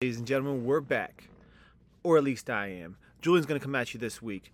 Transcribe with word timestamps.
Ladies 0.00 0.18
and 0.18 0.28
gentlemen, 0.28 0.64
we're 0.64 0.80
back. 0.80 1.24
Or 2.04 2.16
at 2.16 2.22
least 2.22 2.48
I 2.48 2.68
am. 2.68 2.98
Julian's 3.20 3.46
going 3.46 3.58
to 3.58 3.64
come 3.64 3.74
at 3.74 3.92
you 3.92 3.98
this 3.98 4.22
week. 4.22 4.52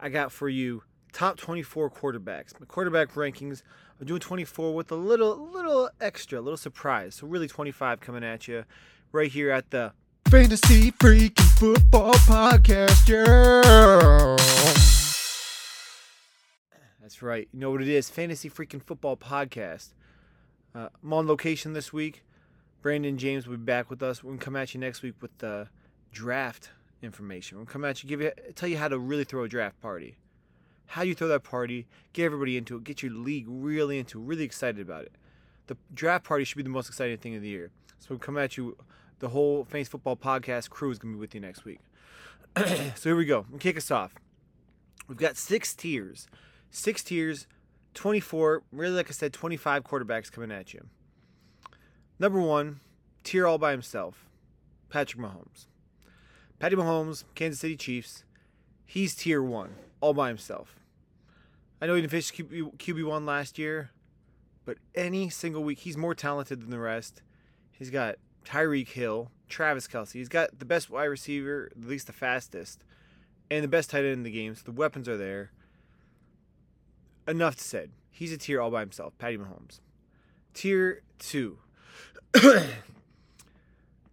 I 0.00 0.08
got 0.08 0.32
for 0.32 0.48
you 0.48 0.82
top 1.12 1.36
24 1.36 1.90
quarterbacks. 1.90 2.58
My 2.58 2.66
quarterback 2.66 3.12
rankings, 3.14 3.62
I'm 4.00 4.06
doing 4.08 4.18
24 4.18 4.74
with 4.74 4.90
a 4.90 4.96
little 4.96 5.48
little 5.52 5.90
extra, 6.00 6.40
a 6.40 6.42
little 6.42 6.56
surprise. 6.56 7.14
So 7.14 7.28
really 7.28 7.46
25 7.46 8.00
coming 8.00 8.24
at 8.24 8.48
you 8.48 8.64
right 9.12 9.30
here 9.30 9.52
at 9.52 9.70
the 9.70 9.92
Fantasy 10.28 10.90
Freaking 10.90 11.56
Football 11.56 12.14
Podcast. 12.14 13.06
That's 17.00 17.22
right. 17.22 17.46
You 17.52 17.60
know 17.60 17.70
what 17.70 17.80
it 17.80 17.86
is? 17.86 18.10
Fantasy 18.10 18.50
Freaking 18.50 18.82
Football 18.82 19.18
Podcast. 19.18 19.90
Uh, 20.74 20.88
I'm 21.00 21.12
on 21.12 21.28
location 21.28 21.74
this 21.74 21.92
week. 21.92 22.24
Brandon 22.84 23.16
James 23.16 23.46
will 23.46 23.56
be 23.56 23.64
back 23.64 23.88
with 23.88 24.02
us. 24.02 24.22
We're 24.22 24.32
gonna 24.32 24.42
come 24.42 24.56
at 24.56 24.74
you 24.74 24.78
next 24.78 25.02
week 25.02 25.14
with 25.22 25.38
the 25.38 25.68
draft 26.12 26.68
information. 27.00 27.56
We're 27.56 27.64
gonna 27.64 27.72
come 27.72 27.84
at 27.86 28.02
you, 28.02 28.08
give 28.10 28.20
you, 28.20 28.30
tell 28.54 28.68
you 28.68 28.76
how 28.76 28.88
to 28.88 28.98
really 28.98 29.24
throw 29.24 29.42
a 29.42 29.48
draft 29.48 29.80
party, 29.80 30.16
how 30.84 31.00
you 31.00 31.14
throw 31.14 31.28
that 31.28 31.44
party, 31.44 31.86
get 32.12 32.26
everybody 32.26 32.58
into 32.58 32.76
it, 32.76 32.84
get 32.84 33.02
your 33.02 33.12
league 33.12 33.46
really 33.48 33.98
into, 33.98 34.20
really 34.20 34.44
excited 34.44 34.82
about 34.82 35.06
it. 35.06 35.12
The 35.66 35.78
draft 35.94 36.24
party 36.24 36.44
should 36.44 36.58
be 36.58 36.62
the 36.62 36.68
most 36.68 36.90
exciting 36.90 37.16
thing 37.16 37.34
of 37.34 37.40
the 37.40 37.48
year. 37.48 37.70
So 38.00 38.08
we'll 38.10 38.18
come 38.18 38.36
at 38.36 38.58
you. 38.58 38.76
The 39.20 39.30
whole 39.30 39.64
Fantasy 39.64 39.88
Football 39.88 40.16
Podcast 40.16 40.68
crew 40.68 40.90
is 40.90 40.98
gonna 40.98 41.14
be 41.14 41.20
with 41.20 41.34
you 41.34 41.40
next 41.40 41.64
week. 41.64 41.80
so 42.54 43.00
here 43.02 43.16
we 43.16 43.24
go. 43.24 43.46
We'll 43.48 43.60
kick 43.60 43.78
us 43.78 43.90
off. 43.90 44.14
We've 45.08 45.16
got 45.16 45.38
six 45.38 45.74
tiers, 45.74 46.26
six 46.70 47.02
tiers, 47.02 47.46
24. 47.94 48.62
Really, 48.72 48.94
like 48.94 49.08
I 49.08 49.12
said, 49.12 49.32
25 49.32 49.84
quarterbacks 49.84 50.30
coming 50.30 50.52
at 50.52 50.74
you. 50.74 50.84
Number 52.18 52.40
one, 52.40 52.80
tier 53.24 53.46
all 53.46 53.58
by 53.58 53.72
himself, 53.72 54.28
Patrick 54.88 55.20
Mahomes. 55.20 55.66
Patty 56.58 56.76
Mahomes, 56.76 57.24
Kansas 57.34 57.60
City 57.60 57.76
Chiefs. 57.76 58.24
He's 58.86 59.14
tier 59.14 59.42
one, 59.42 59.74
all 60.00 60.14
by 60.14 60.28
himself. 60.28 60.76
I 61.80 61.86
know 61.86 61.94
he 61.94 62.00
didn't 62.00 62.12
finish 62.12 62.32
QB, 62.32 62.76
QB1 62.78 63.26
last 63.26 63.58
year, 63.58 63.90
but 64.64 64.78
any 64.94 65.28
single 65.28 65.64
week, 65.64 65.80
he's 65.80 65.96
more 65.96 66.14
talented 66.14 66.62
than 66.62 66.70
the 66.70 66.78
rest. 66.78 67.20
He's 67.72 67.90
got 67.90 68.16
Tyreek 68.44 68.88
Hill, 68.88 69.30
Travis 69.48 69.88
Kelce. 69.88 70.12
He's 70.12 70.28
got 70.28 70.58
the 70.58 70.64
best 70.64 70.88
wide 70.88 71.04
receiver, 71.04 71.70
at 71.76 71.84
least 71.84 72.06
the 72.06 72.12
fastest, 72.12 72.84
and 73.50 73.64
the 73.64 73.68
best 73.68 73.90
tight 73.90 74.04
end 74.04 74.12
in 74.12 74.22
the 74.22 74.30
game. 74.30 74.54
So 74.54 74.62
the 74.64 74.72
weapons 74.72 75.08
are 75.08 75.16
there. 75.16 75.50
Enough 77.26 77.58
said. 77.58 77.90
He's 78.10 78.32
a 78.32 78.38
tier 78.38 78.60
all 78.60 78.70
by 78.70 78.80
himself, 78.80 79.18
Patty 79.18 79.36
Mahomes. 79.36 79.80
Tier 80.54 81.02
two, 81.18 81.58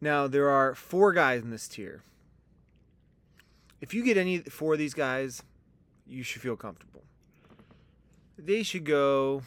now, 0.01 0.27
there 0.27 0.49
are 0.49 0.75
four 0.75 1.13
guys 1.13 1.41
in 1.41 1.49
this 1.49 1.67
tier. 1.67 2.03
If 3.79 3.93
you 3.93 4.03
get 4.03 4.17
any 4.17 4.39
four 4.39 4.73
of 4.73 4.79
these 4.79 4.93
guys, 4.93 5.41
you 6.05 6.23
should 6.23 6.41
feel 6.41 6.55
comfortable. 6.55 7.03
They 8.37 8.63
should 8.63 8.85
go. 8.85 9.43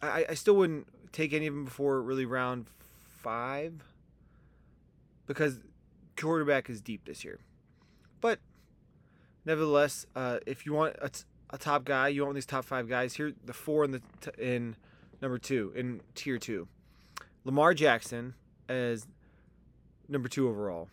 I, 0.00 0.26
I 0.30 0.34
still 0.34 0.54
wouldn't 0.54 0.86
take 1.12 1.32
any 1.32 1.46
of 1.46 1.54
them 1.54 1.64
before 1.64 2.00
really 2.02 2.26
round 2.26 2.66
five 3.08 3.82
because 5.26 5.58
quarterback 6.16 6.70
is 6.70 6.80
deep 6.80 7.04
this 7.04 7.24
year. 7.24 7.38
But 8.20 8.40
nevertheless, 9.44 10.06
uh, 10.14 10.38
if 10.46 10.66
you 10.66 10.72
want 10.72 10.96
a, 11.00 11.08
t- 11.08 11.24
a 11.50 11.58
top 11.58 11.84
guy, 11.84 12.08
you 12.08 12.22
want 12.22 12.34
these 12.34 12.46
top 12.46 12.64
five 12.64 12.88
guys. 12.88 13.14
Here, 13.14 13.32
the 13.44 13.52
four 13.52 13.84
in 13.84 13.92
the 13.92 14.02
t- 14.20 14.30
in 14.38 14.76
number 15.20 15.38
two 15.38 15.72
in 15.74 16.00
tier 16.14 16.38
two. 16.38 16.68
Lamar 17.44 17.74
Jackson 17.74 18.34
as 18.68 19.06
number 20.08 20.28
two 20.28 20.48
overall. 20.48 20.88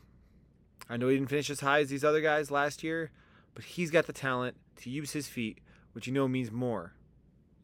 I 0.90 0.98
know 0.98 1.08
he 1.08 1.18
didn't 1.18 1.30
finish 1.30 1.50
as 1.50 1.62
high 1.62 1.80
as 1.80 1.90
these 1.90 2.04
other 2.04 2.22
guys 2.22 2.52
last 2.52 2.84
year, 2.84 3.12
but 3.54 3.64
he's 3.64 3.92
got 3.92 4.06
the 4.06 4.14
talent 4.14 4.56
to 4.78 4.90
use 4.90 5.12
his 5.12 5.28
feet, 5.28 5.60
which 5.94 6.08
you 6.08 6.14
know 6.14 6.28
means 6.28 6.52
more 6.52 6.94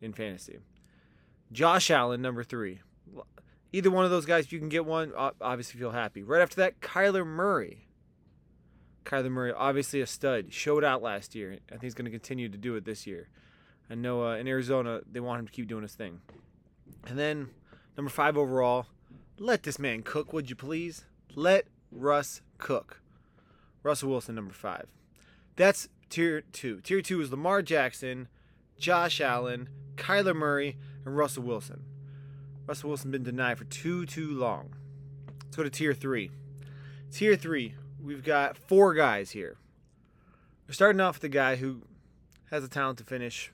in 0.01 0.13
fantasy. 0.13 0.57
Josh 1.51 1.91
Allen, 1.91 2.21
number 2.21 2.43
three. 2.43 2.79
Either 3.73 3.91
one 3.91 4.05
of 4.05 4.11
those 4.11 4.25
guys, 4.25 4.45
if 4.45 4.53
you 4.53 4.59
can 4.59 4.69
get 4.69 4.85
one, 4.85 5.13
obviously 5.15 5.79
feel 5.79 5.91
happy. 5.91 6.23
Right 6.23 6.41
after 6.41 6.57
that, 6.57 6.81
Kyler 6.81 7.25
Murray. 7.25 7.87
Kyler 9.05 9.31
Murray, 9.31 9.53
obviously 9.53 10.01
a 10.01 10.07
stud, 10.07 10.53
showed 10.53 10.83
out 10.83 11.01
last 11.01 11.35
year. 11.35 11.57
I 11.67 11.71
think 11.71 11.83
he's 11.83 11.93
going 11.93 12.05
to 12.05 12.11
continue 12.11 12.49
to 12.49 12.57
do 12.57 12.75
it 12.75 12.85
this 12.85 13.05
year. 13.05 13.29
I 13.89 13.95
know 13.95 14.25
uh, 14.25 14.35
in 14.35 14.47
Arizona 14.47 15.01
they 15.09 15.19
want 15.19 15.39
him 15.39 15.47
to 15.47 15.51
keep 15.51 15.67
doing 15.67 15.83
his 15.83 15.93
thing. 15.93 16.21
And 17.07 17.17
then 17.17 17.49
Number 17.97 18.09
five 18.09 18.37
overall. 18.37 18.87
Let 19.37 19.63
this 19.63 19.79
man 19.79 20.03
cook, 20.03 20.33
would 20.33 20.49
you 20.49 20.55
please? 20.55 21.05
Let 21.35 21.65
Russ 21.91 22.41
cook. 22.57 23.01
Russell 23.83 24.09
Wilson, 24.09 24.35
number 24.35 24.53
five. 24.53 24.87
That's 25.55 25.89
tier 26.09 26.41
two. 26.41 26.79
Tier 26.81 27.01
two 27.01 27.21
is 27.21 27.31
Lamar 27.31 27.61
Jackson, 27.61 28.27
Josh 28.77 29.19
Allen, 29.19 29.69
Kyler 29.95 30.35
Murray, 30.35 30.77
and 31.05 31.17
Russell 31.17 31.43
Wilson. 31.43 31.83
Russell 32.65 32.89
Wilson 32.89 33.11
been 33.11 33.23
denied 33.23 33.57
for 33.57 33.65
too, 33.65 34.05
too 34.05 34.29
long. 34.29 34.73
Let's 35.43 35.57
go 35.57 35.63
to 35.63 35.69
tier 35.69 35.93
three. 35.93 36.31
Tier 37.11 37.35
three, 37.35 37.75
we've 38.01 38.23
got 38.23 38.57
four 38.57 38.93
guys 38.93 39.31
here. 39.31 39.57
We're 40.67 40.73
starting 40.73 41.01
off 41.01 41.15
with 41.15 41.23
the 41.23 41.29
guy 41.29 41.57
who 41.57 41.81
has 42.51 42.63
the 42.63 42.69
talent 42.69 42.99
to 42.99 43.03
finish 43.03 43.51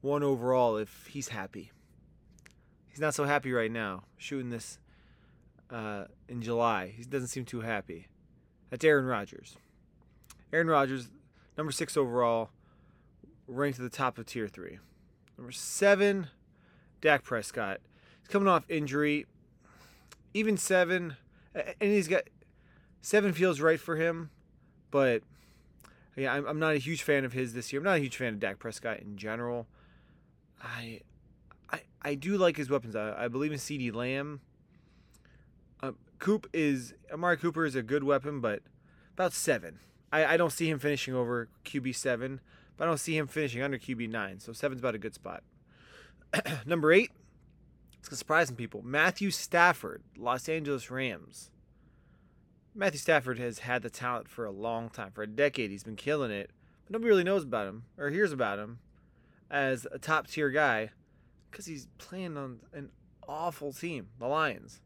one 0.00 0.22
overall 0.22 0.76
if 0.76 1.08
he's 1.08 1.28
happy 1.28 1.72
he's 3.00 3.06
not 3.06 3.14
so 3.14 3.24
happy 3.24 3.50
right 3.50 3.72
now 3.72 4.02
shooting 4.18 4.50
this 4.50 4.78
uh, 5.70 6.04
in 6.28 6.42
July. 6.42 6.92
He 6.94 7.02
doesn't 7.02 7.28
seem 7.28 7.46
too 7.46 7.62
happy. 7.62 8.08
That's 8.68 8.84
Aaron 8.84 9.06
Rodgers. 9.06 9.56
Aaron 10.52 10.66
Rodgers, 10.66 11.08
number 11.56 11.72
six 11.72 11.96
overall, 11.96 12.50
ranked 13.48 13.78
at 13.78 13.82
the 13.84 13.96
top 13.96 14.18
of 14.18 14.26
tier 14.26 14.48
three. 14.48 14.80
Number 15.38 15.50
seven, 15.50 16.26
Dak 17.00 17.24
Prescott. 17.24 17.80
He's 18.20 18.28
coming 18.28 18.48
off 18.48 18.66
injury. 18.68 19.24
Even 20.34 20.58
seven, 20.58 21.16
and 21.54 21.74
he's 21.90 22.06
got 22.06 22.24
seven 23.00 23.32
feels 23.32 23.62
right 23.62 23.80
for 23.80 23.96
him, 23.96 24.28
but 24.90 25.22
yeah, 26.16 26.34
I'm, 26.34 26.46
I'm 26.46 26.58
not 26.58 26.74
a 26.74 26.78
huge 26.78 27.02
fan 27.02 27.24
of 27.24 27.32
his 27.32 27.54
this 27.54 27.72
year. 27.72 27.80
I'm 27.80 27.84
not 27.84 27.96
a 27.96 28.00
huge 28.00 28.18
fan 28.18 28.34
of 28.34 28.40
Dak 28.40 28.58
Prescott 28.58 29.00
in 29.00 29.16
general. 29.16 29.66
I 30.62 31.00
I, 31.72 31.80
I 32.02 32.14
do 32.14 32.36
like 32.36 32.56
his 32.56 32.70
weapons. 32.70 32.96
I, 32.96 33.24
I 33.24 33.28
believe 33.28 33.52
in 33.52 33.58
CeeDee 33.58 33.94
Lamb. 33.94 34.40
Uh, 35.82 35.92
Coop 36.18 36.48
is 36.52 36.94
Amari 37.12 37.36
Cooper 37.36 37.64
is 37.64 37.74
a 37.74 37.82
good 37.82 38.04
weapon, 38.04 38.40
but 38.40 38.62
about 39.14 39.32
seven. 39.32 39.78
I, 40.12 40.24
I 40.24 40.36
don't 40.36 40.52
see 40.52 40.68
him 40.68 40.78
finishing 40.78 41.14
over 41.14 41.48
QB 41.64 41.94
seven, 41.94 42.40
but 42.76 42.84
I 42.84 42.86
don't 42.88 42.98
see 42.98 43.16
him 43.16 43.26
finishing 43.26 43.62
under 43.62 43.78
QB 43.78 44.08
nine. 44.10 44.40
So 44.40 44.52
seven's 44.52 44.80
about 44.80 44.94
a 44.94 44.98
good 44.98 45.14
spot. 45.14 45.42
Number 46.66 46.92
eight, 46.92 47.10
it's 47.98 48.16
surprising 48.18 48.56
people. 48.56 48.82
Matthew 48.82 49.30
Stafford, 49.30 50.02
Los 50.16 50.48
Angeles 50.48 50.90
Rams. 50.90 51.50
Matthew 52.74 52.98
Stafford 52.98 53.38
has 53.38 53.60
had 53.60 53.82
the 53.82 53.90
talent 53.90 54.28
for 54.28 54.44
a 54.44 54.50
long 54.50 54.90
time. 54.90 55.10
For 55.12 55.22
a 55.22 55.26
decade, 55.26 55.70
he's 55.70 55.82
been 55.82 55.96
killing 55.96 56.30
it. 56.30 56.50
But 56.84 56.92
nobody 56.92 57.08
really 57.08 57.24
knows 57.24 57.42
about 57.42 57.66
him 57.66 57.84
or 57.98 58.10
hears 58.10 58.32
about 58.32 58.58
him 58.58 58.78
as 59.50 59.86
a 59.90 59.98
top 59.98 60.28
tier 60.28 60.50
guy 60.50 60.90
because 61.50 61.66
he's 61.66 61.88
playing 61.98 62.36
on 62.36 62.60
an 62.72 62.90
awful 63.28 63.72
team, 63.72 64.08
the 64.18 64.26
Lions. 64.26 64.80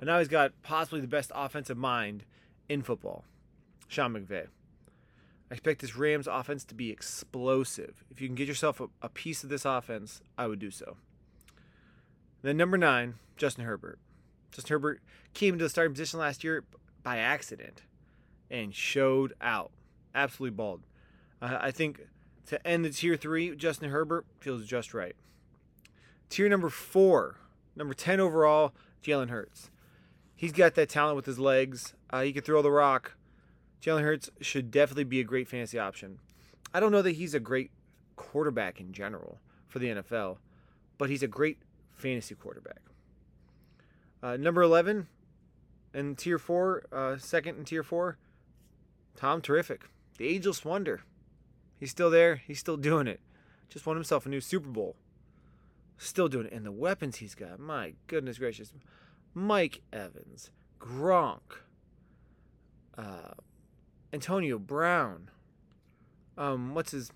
And 0.00 0.08
now 0.08 0.18
he's 0.18 0.28
got 0.28 0.52
possibly 0.62 1.00
the 1.00 1.06
best 1.06 1.30
offensive 1.34 1.78
mind 1.78 2.24
in 2.68 2.82
football, 2.82 3.24
Sean 3.88 4.14
McVay. 4.14 4.46
I 5.50 5.54
expect 5.54 5.80
this 5.80 5.96
Rams 5.96 6.26
offense 6.26 6.64
to 6.64 6.74
be 6.74 6.90
explosive. 6.90 8.04
If 8.10 8.20
you 8.20 8.28
can 8.28 8.34
get 8.34 8.48
yourself 8.48 8.80
a, 8.80 8.88
a 9.02 9.08
piece 9.08 9.44
of 9.44 9.50
this 9.50 9.64
offense, 9.64 10.22
I 10.38 10.46
would 10.46 10.58
do 10.58 10.70
so. 10.70 10.96
Then 12.42 12.56
number 12.56 12.78
nine, 12.78 13.14
Justin 13.36 13.64
Herbert. 13.64 13.98
Justin 14.50 14.74
Herbert 14.74 15.02
came 15.34 15.54
into 15.54 15.64
the 15.64 15.68
starting 15.68 15.92
position 15.92 16.18
last 16.18 16.42
year 16.42 16.64
by 17.02 17.18
accident 17.18 17.82
and 18.50 18.74
showed 18.74 19.34
out. 19.40 19.70
Absolutely 20.14 20.56
balled. 20.56 20.82
Uh, 21.40 21.58
I 21.60 21.70
think 21.70 22.00
to 22.46 22.66
end 22.66 22.84
the 22.84 22.90
tier 22.90 23.16
three, 23.16 23.54
Justin 23.56 23.90
Herbert 23.90 24.26
feels 24.40 24.66
just 24.66 24.94
right. 24.94 25.16
Tier 26.32 26.48
number 26.48 26.70
four, 26.70 27.36
number 27.76 27.92
10 27.92 28.18
overall, 28.18 28.72
Jalen 29.04 29.28
Hurts. 29.28 29.70
He's 30.34 30.52
got 30.52 30.74
that 30.76 30.88
talent 30.88 31.16
with 31.16 31.26
his 31.26 31.38
legs. 31.38 31.92
Uh, 32.08 32.22
he 32.22 32.32
can 32.32 32.40
throw 32.42 32.62
the 32.62 32.70
rock. 32.70 33.18
Jalen 33.82 34.00
Hurts 34.00 34.30
should 34.40 34.70
definitely 34.70 35.04
be 35.04 35.20
a 35.20 35.24
great 35.24 35.46
fantasy 35.46 35.78
option. 35.78 36.20
I 36.72 36.80
don't 36.80 36.90
know 36.90 37.02
that 37.02 37.16
he's 37.16 37.34
a 37.34 37.38
great 37.38 37.70
quarterback 38.16 38.80
in 38.80 38.94
general 38.94 39.40
for 39.68 39.78
the 39.78 39.88
NFL, 39.88 40.38
but 40.96 41.10
he's 41.10 41.22
a 41.22 41.28
great 41.28 41.58
fantasy 41.92 42.34
quarterback. 42.34 42.80
Uh, 44.22 44.38
number 44.38 44.62
11 44.62 45.08
in 45.92 46.16
tier 46.16 46.38
four, 46.38 46.84
uh, 46.90 47.18
second 47.18 47.58
in 47.58 47.66
tier 47.66 47.82
four, 47.82 48.16
Tom 49.16 49.42
Terrific, 49.42 49.82
the 50.16 50.28
ageless 50.28 50.64
wonder. 50.64 51.02
He's 51.78 51.90
still 51.90 52.08
there. 52.08 52.36
He's 52.36 52.58
still 52.58 52.78
doing 52.78 53.06
it. 53.06 53.20
Just 53.68 53.84
won 53.84 53.96
himself 53.96 54.24
a 54.24 54.30
new 54.30 54.40
Super 54.40 54.70
Bowl. 54.70 54.96
Still 55.98 56.28
doing 56.28 56.46
it. 56.46 56.52
And 56.52 56.66
the 56.66 56.72
weapons 56.72 57.16
he's 57.16 57.34
got, 57.34 57.58
my 57.60 57.94
goodness 58.06 58.38
gracious. 58.38 58.72
Mike 59.34 59.82
Evans, 59.92 60.50
Gronk, 60.80 61.40
uh, 62.98 63.34
Antonio 64.12 64.58
Brown. 64.58 65.30
Um, 66.36 66.74
what's 66.74 66.92
his? 66.92 67.10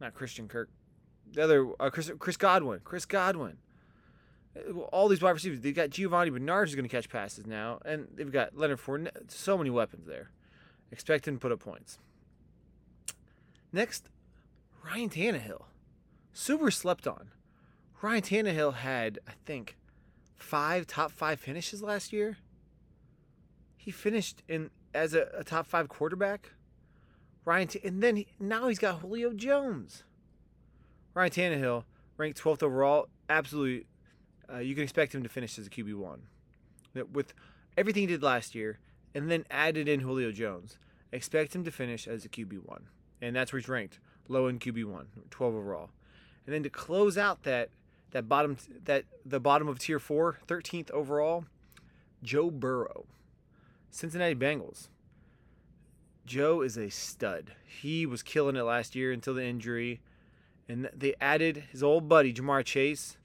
Not 0.00 0.14
Christian 0.14 0.48
Kirk. 0.48 0.70
The 1.32 1.42
other 1.42 1.68
uh, 1.80 1.90
Chris 1.90 2.10
Chris 2.18 2.36
Godwin. 2.36 2.80
Chris 2.84 3.04
Godwin. 3.04 3.58
Uh, 4.56 4.80
All 4.92 5.08
these 5.08 5.20
wide 5.20 5.32
receivers. 5.32 5.60
They've 5.60 5.74
got 5.74 5.90
Giovani 5.90 6.30
Bernard 6.30 6.68
who's 6.68 6.74
going 6.74 6.88
to 6.88 6.94
catch 6.94 7.08
passes 7.08 7.46
now, 7.46 7.80
and 7.84 8.08
they've 8.14 8.30
got 8.30 8.56
Leonard 8.56 8.80
Fournette. 8.80 9.30
So 9.30 9.58
many 9.58 9.70
weapons 9.70 10.06
there. 10.06 10.30
Expect 10.92 11.26
him 11.26 11.34
to 11.34 11.40
put 11.40 11.52
up 11.52 11.60
points. 11.60 11.98
Next, 13.72 14.08
Ryan 14.84 15.10
Tannehill. 15.10 15.62
Super 16.34 16.72
slept 16.72 17.06
on. 17.06 17.30
Ryan 18.02 18.22
Tannehill 18.22 18.74
had, 18.74 19.20
I 19.26 19.32
think, 19.46 19.76
five 20.36 20.86
top 20.86 21.12
five 21.12 21.38
finishes 21.38 21.80
last 21.80 22.12
year. 22.12 22.38
He 23.76 23.92
finished 23.92 24.42
in 24.48 24.70
as 24.92 25.14
a, 25.14 25.28
a 25.32 25.44
top 25.44 25.66
five 25.66 25.88
quarterback. 25.88 26.50
Ryan, 27.44 27.68
T- 27.68 27.80
and 27.84 28.02
then 28.02 28.16
he, 28.16 28.26
now 28.40 28.66
he's 28.68 28.80
got 28.80 29.00
Julio 29.00 29.32
Jones. 29.32 30.02
Ryan 31.14 31.30
Tannehill, 31.30 31.84
ranked 32.16 32.42
12th 32.42 32.64
overall, 32.64 33.08
absolutely. 33.30 33.86
Uh, 34.52 34.58
you 34.58 34.74
can 34.74 34.82
expect 34.82 35.14
him 35.14 35.22
to 35.22 35.28
finish 35.28 35.58
as 35.58 35.68
a 35.68 35.70
QB 35.70 35.94
one, 35.94 36.22
with 37.12 37.32
everything 37.78 38.02
he 38.02 38.06
did 38.06 38.22
last 38.22 38.54
year, 38.54 38.78
and 39.14 39.30
then 39.30 39.44
added 39.50 39.88
in 39.88 40.00
Julio 40.00 40.32
Jones. 40.32 40.78
Expect 41.12 41.54
him 41.54 41.64
to 41.64 41.70
finish 41.70 42.08
as 42.08 42.24
a 42.24 42.28
QB 42.28 42.66
one, 42.66 42.88
and 43.22 43.36
that's 43.36 43.52
where 43.52 43.60
he's 43.60 43.68
ranked, 43.68 44.00
low 44.28 44.48
in 44.48 44.58
QB 44.58 44.84
one, 44.86 45.06
12 45.30 45.54
overall. 45.54 45.90
And 46.46 46.54
then 46.54 46.62
to 46.62 46.70
close 46.70 47.16
out 47.16 47.42
that 47.44 47.70
that 48.10 48.28
bottom 48.28 48.56
that 48.84 49.04
the 49.24 49.40
bottom 49.40 49.68
of 49.68 49.78
tier 49.78 49.98
four, 49.98 50.38
13th 50.46 50.90
overall, 50.90 51.46
Joe 52.22 52.50
Burrow, 52.50 53.06
Cincinnati 53.90 54.34
Bengals. 54.34 54.88
Joe 56.26 56.62
is 56.62 56.78
a 56.78 56.88
stud. 56.90 57.52
He 57.66 58.06
was 58.06 58.22
killing 58.22 58.56
it 58.56 58.62
last 58.62 58.94
year 58.94 59.12
until 59.12 59.34
the 59.34 59.44
injury, 59.44 60.00
and 60.68 60.88
they 60.94 61.14
added 61.20 61.64
his 61.70 61.82
old 61.82 62.08
buddy 62.08 62.32
Ja'Marr 62.32 62.64
Chase. 62.64 63.18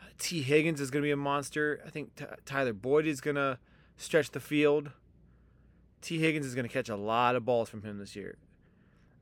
Uh, 0.00 0.06
Tee 0.18 0.42
Higgins 0.42 0.80
is 0.80 0.90
going 0.90 1.02
to 1.02 1.06
be 1.06 1.12
a 1.12 1.16
monster. 1.16 1.80
I 1.86 1.90
think 1.90 2.14
T- 2.16 2.26
Tyler 2.44 2.74
Boyd 2.74 3.06
is 3.06 3.22
going 3.22 3.36
to 3.36 3.58
stretch 3.96 4.30
the 4.30 4.40
field. 4.40 4.90
Tee 6.02 6.18
Higgins 6.18 6.44
is 6.44 6.54
going 6.54 6.66
to 6.66 6.72
catch 6.72 6.90
a 6.90 6.96
lot 6.96 7.34
of 7.34 7.46
balls 7.46 7.70
from 7.70 7.82
him 7.82 7.98
this 7.98 8.14
year. 8.14 8.36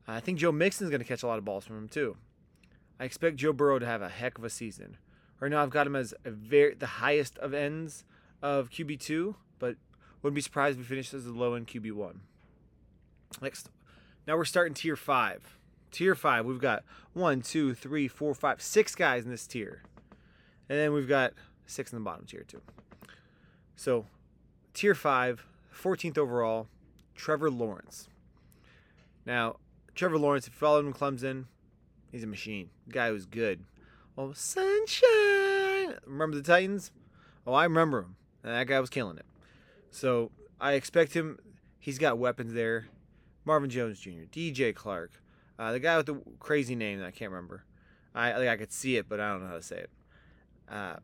I 0.07 0.19
think 0.19 0.39
Joe 0.39 0.51
Mixon 0.51 0.85
is 0.85 0.89
going 0.89 1.01
to 1.01 1.07
catch 1.07 1.23
a 1.23 1.27
lot 1.27 1.37
of 1.37 1.45
balls 1.45 1.65
from 1.65 1.77
him 1.77 1.87
too. 1.87 2.17
I 2.99 3.05
expect 3.05 3.37
Joe 3.37 3.53
Burrow 3.53 3.79
to 3.79 3.85
have 3.85 4.01
a 4.01 4.09
heck 4.09 4.37
of 4.37 4.43
a 4.43 4.49
season. 4.49 4.97
Right 5.39 5.51
now, 5.51 5.61
I've 5.61 5.69
got 5.69 5.85
him 5.85 5.95
as 5.95 6.13
very 6.25 6.73
the 6.73 6.87
highest 6.87 7.37
of 7.37 7.53
ends 7.53 8.03
of 8.41 8.69
QB 8.69 8.99
two, 8.99 9.35
but 9.59 9.75
wouldn't 10.21 10.35
be 10.35 10.41
surprised 10.41 10.79
if 10.79 10.85
he 10.85 10.89
finishes 10.89 11.25
as 11.25 11.27
a 11.27 11.33
low 11.33 11.53
end 11.53 11.67
QB 11.67 11.93
one. 11.93 12.21
Next, 13.41 13.69
now 14.25 14.35
we're 14.35 14.45
starting 14.45 14.73
tier 14.73 14.95
five. 14.95 15.57
Tier 15.91 16.15
five, 16.15 16.45
we've 16.45 16.59
got 16.59 16.83
one, 17.13 17.41
two, 17.41 17.73
three, 17.73 18.07
four, 18.07 18.33
five, 18.33 18.61
six 18.61 18.93
guys 18.95 19.23
in 19.23 19.31
this 19.31 19.47
tier, 19.47 19.83
and 20.67 20.77
then 20.77 20.91
we've 20.91 21.07
got 21.07 21.33
six 21.65 21.93
in 21.93 21.99
the 21.99 22.03
bottom 22.03 22.25
tier 22.25 22.43
too. 22.47 22.61
So, 23.75 24.05
tier 24.73 24.95
five, 24.95 25.45
14th 25.73 26.17
overall, 26.17 26.67
Trevor 27.15 27.49
Lawrence. 27.49 28.09
Now, 29.25 29.57
Trevor 29.95 30.17
Lawrence, 30.17 30.47
if 30.47 30.53
you 30.53 30.59
follow 30.59 30.79
him 30.79 30.87
in 30.87 30.93
Clemson, 30.93 31.45
he's 32.11 32.23
a 32.23 32.27
machine. 32.27 32.69
Guy 32.89 33.09
who's 33.09 33.25
good. 33.25 33.63
Oh, 34.17 34.33
sunshine! 34.33 35.99
Remember 36.05 36.35
the 36.35 36.43
Titans? 36.43 36.91
Oh, 37.45 37.53
I 37.53 37.63
remember 37.63 37.99
him. 37.99 38.15
And 38.43 38.53
that 38.53 38.67
guy 38.67 38.79
was 38.79 38.89
killing 38.89 39.17
it. 39.17 39.25
So 39.91 40.31
I 40.59 40.73
expect 40.73 41.13
him. 41.13 41.39
He's 41.79 41.99
got 41.99 42.17
weapons 42.17 42.53
there. 42.53 42.87
Marvin 43.45 43.69
Jones 43.69 43.99
Jr., 43.99 44.25
DJ 44.29 44.75
Clark, 44.75 45.21
uh, 45.57 45.71
the 45.71 45.79
guy 45.79 45.95
with 45.95 46.05
the 46.05 46.21
crazy 46.39 46.75
name 46.75 46.99
that 46.99 47.05
I 47.05 47.11
can't 47.11 47.31
remember. 47.31 47.63
I 48.13 48.37
like 48.37 48.49
I 48.49 48.57
could 48.57 48.73
see 48.73 48.97
it, 48.97 49.07
but 49.07 49.19
I 49.19 49.31
don't 49.31 49.43
know 49.43 49.47
how 49.47 49.55
to 49.55 49.61
say 49.61 49.77
it. 49.77 49.89
Uh, 50.69 50.95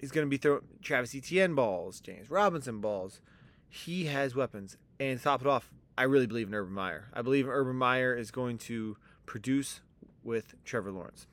he's 0.00 0.10
going 0.10 0.26
to 0.26 0.30
be 0.30 0.38
throwing 0.38 0.62
Travis 0.80 1.14
Etienne 1.14 1.54
balls, 1.54 2.00
James 2.00 2.30
Robinson 2.30 2.80
balls. 2.80 3.20
He 3.68 4.06
has 4.06 4.34
weapons. 4.34 4.78
And 4.98 5.18
to 5.18 5.24
top 5.24 5.42
it 5.42 5.46
off, 5.46 5.70
I 5.98 6.04
really 6.04 6.26
believe 6.26 6.48
in 6.48 6.54
Urban 6.54 6.72
Meyer. 6.72 7.08
I 7.12 7.20
believe 7.20 7.46
Urban 7.46 7.76
Meyer 7.76 8.14
is 8.14 8.30
going 8.30 8.58
to 8.58 8.96
produce 9.26 9.82
with 10.26 10.54
Trevor 10.64 10.90
Lawrence. 10.90 11.26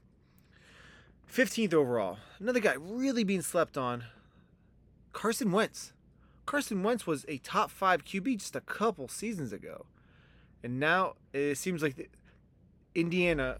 15th 1.31 1.73
overall, 1.73 2.19
another 2.39 2.59
guy 2.59 2.75
really 2.79 3.23
being 3.23 3.41
slept 3.41 3.77
on, 3.77 4.05
Carson 5.11 5.51
Wentz. 5.51 5.93
Carson 6.45 6.83
Wentz 6.83 7.07
was 7.07 7.25
a 7.27 7.37
top 7.39 7.71
five 7.71 8.05
QB 8.05 8.39
just 8.39 8.55
a 8.55 8.61
couple 8.61 9.07
seasons 9.07 9.51
ago. 9.51 9.85
And 10.63 10.79
now 10.79 11.15
it 11.33 11.57
seems 11.57 11.81
like 11.81 12.11
Indiana 12.93 13.57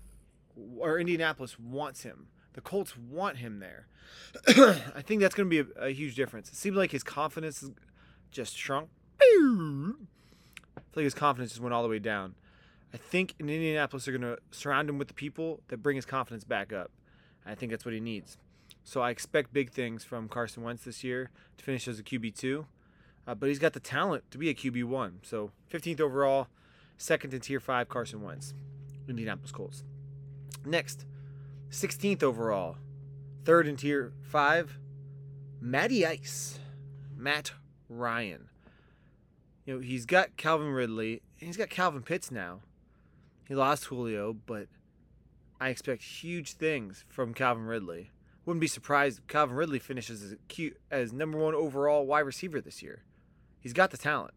or 0.77 0.99
Indianapolis 0.99 1.59
wants 1.59 2.03
him. 2.03 2.27
The 2.53 2.61
Colts 2.61 2.95
want 2.95 3.37
him 3.37 3.59
there. 3.59 3.87
I 4.47 5.01
think 5.01 5.21
that's 5.21 5.33
going 5.33 5.49
to 5.49 5.63
be 5.63 5.71
a, 5.75 5.85
a, 5.85 5.89
huge 5.89 6.15
difference. 6.15 6.49
It 6.49 6.55
seems 6.55 6.77
like 6.77 6.91
his 6.91 7.03
confidence 7.03 7.61
has 7.61 7.71
just 8.29 8.55
shrunk. 8.55 8.89
I 9.21 9.25
feel 9.25 9.95
like 10.97 11.03
his 11.05 11.13
confidence 11.13 11.51
just 11.51 11.61
went 11.61 11.73
all 11.73 11.81
the 11.81 11.89
way 11.89 11.99
down. 11.99 12.35
I 12.93 12.97
think 12.97 13.33
in 13.39 13.49
Indianapolis 13.49 14.05
they're 14.05 14.17
going 14.17 14.35
to 14.35 14.41
surround 14.51 14.89
him 14.89 14.97
with 14.97 15.07
the 15.07 15.13
people 15.13 15.61
that 15.69 15.77
bring 15.77 15.95
his 15.95 16.05
confidence 16.05 16.43
back 16.43 16.71
up. 16.71 16.91
I 17.45 17.55
think 17.55 17.71
that's 17.71 17.85
what 17.85 17.93
he 17.93 17.99
needs. 17.99 18.37
So 18.83 19.01
I 19.01 19.09
expect 19.09 19.53
big 19.53 19.71
things 19.71 20.03
from 20.03 20.27
Carson 20.27 20.63
Wentz 20.63 20.83
this 20.83 21.03
year 21.03 21.31
to 21.57 21.63
finish 21.63 21.87
as 21.87 21.99
a 21.99 22.03
QB 22.03 22.37
two, 22.37 22.67
uh, 23.25 23.33
but 23.33 23.49
he's 23.49 23.59
got 23.59 23.73
the 23.73 23.79
talent 23.79 24.29
to 24.31 24.37
be 24.37 24.49
a 24.49 24.53
QB 24.53 24.83
one. 24.85 25.19
So 25.23 25.51
15th 25.71 26.01
overall, 26.01 26.47
second 26.97 27.33
in 27.33 27.39
tier 27.39 27.59
five, 27.59 27.89
Carson 27.89 28.21
Wentz, 28.21 28.53
Indianapolis 29.07 29.51
Colts. 29.51 29.83
Next, 30.65 31.05
16th 31.71 32.23
overall, 32.23 32.77
third 33.43 33.67
in 33.67 33.77
tier 33.77 34.13
five, 34.21 34.77
Matty 35.59 36.05
Ice, 36.05 36.59
Matt 37.15 37.53
Ryan. 37.89 38.49
You 39.65 39.75
know 39.75 39.79
he's 39.79 40.05
got 40.05 40.35
Calvin 40.35 40.67
Ridley, 40.67 41.21
and 41.39 41.47
he's 41.47 41.57
got 41.57 41.69
Calvin 41.69 42.03
Pitts 42.03 42.29
now. 42.29 42.59
He 43.47 43.55
lost 43.55 43.85
Julio, 43.85 44.33
but 44.33 44.67
I 45.59 45.69
expect 45.69 46.03
huge 46.03 46.53
things 46.53 47.05
from 47.09 47.33
Calvin 47.33 47.65
Ridley. 47.65 48.11
Wouldn't 48.45 48.61
be 48.61 48.67
surprised 48.67 49.19
if 49.19 49.27
Calvin 49.27 49.55
Ridley 49.55 49.79
finishes 49.79 50.21
as, 50.21 50.35
as 50.91 51.13
number 51.13 51.37
one 51.37 51.53
overall 51.53 52.05
wide 52.05 52.21
receiver 52.21 52.59
this 52.59 52.81
year. 52.81 53.03
He's 53.59 53.73
got 53.73 53.91
the 53.91 53.97
talent. 53.97 54.33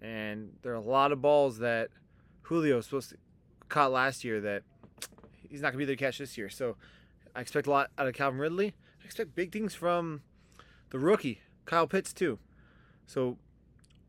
And 0.00 0.52
there 0.62 0.72
are 0.72 0.76
a 0.76 0.80
lot 0.80 1.12
of 1.12 1.20
balls 1.20 1.58
that 1.58 1.88
Julio 2.42 2.76
was 2.76 2.86
supposed 2.86 3.10
to 3.10 3.16
caught 3.68 3.92
last 3.92 4.24
year 4.24 4.40
that 4.40 4.62
he's 5.48 5.62
not 5.62 5.72
going 5.72 5.74
to 5.74 5.78
be 5.78 5.84
there 5.84 5.96
to 5.96 6.04
catch 6.04 6.18
this 6.18 6.36
year. 6.36 6.48
So 6.48 6.76
I 7.34 7.40
expect 7.40 7.66
a 7.66 7.70
lot 7.70 7.90
out 7.98 8.06
of 8.06 8.14
Calvin 8.14 8.40
Ridley. 8.40 8.74
I 9.00 9.04
expect 9.04 9.34
big 9.34 9.52
things 9.52 9.74
from 9.74 10.22
the 10.90 10.98
rookie, 10.98 11.40
Kyle 11.66 11.86
Pitts, 11.86 12.12
too. 12.12 12.38
So 13.06 13.38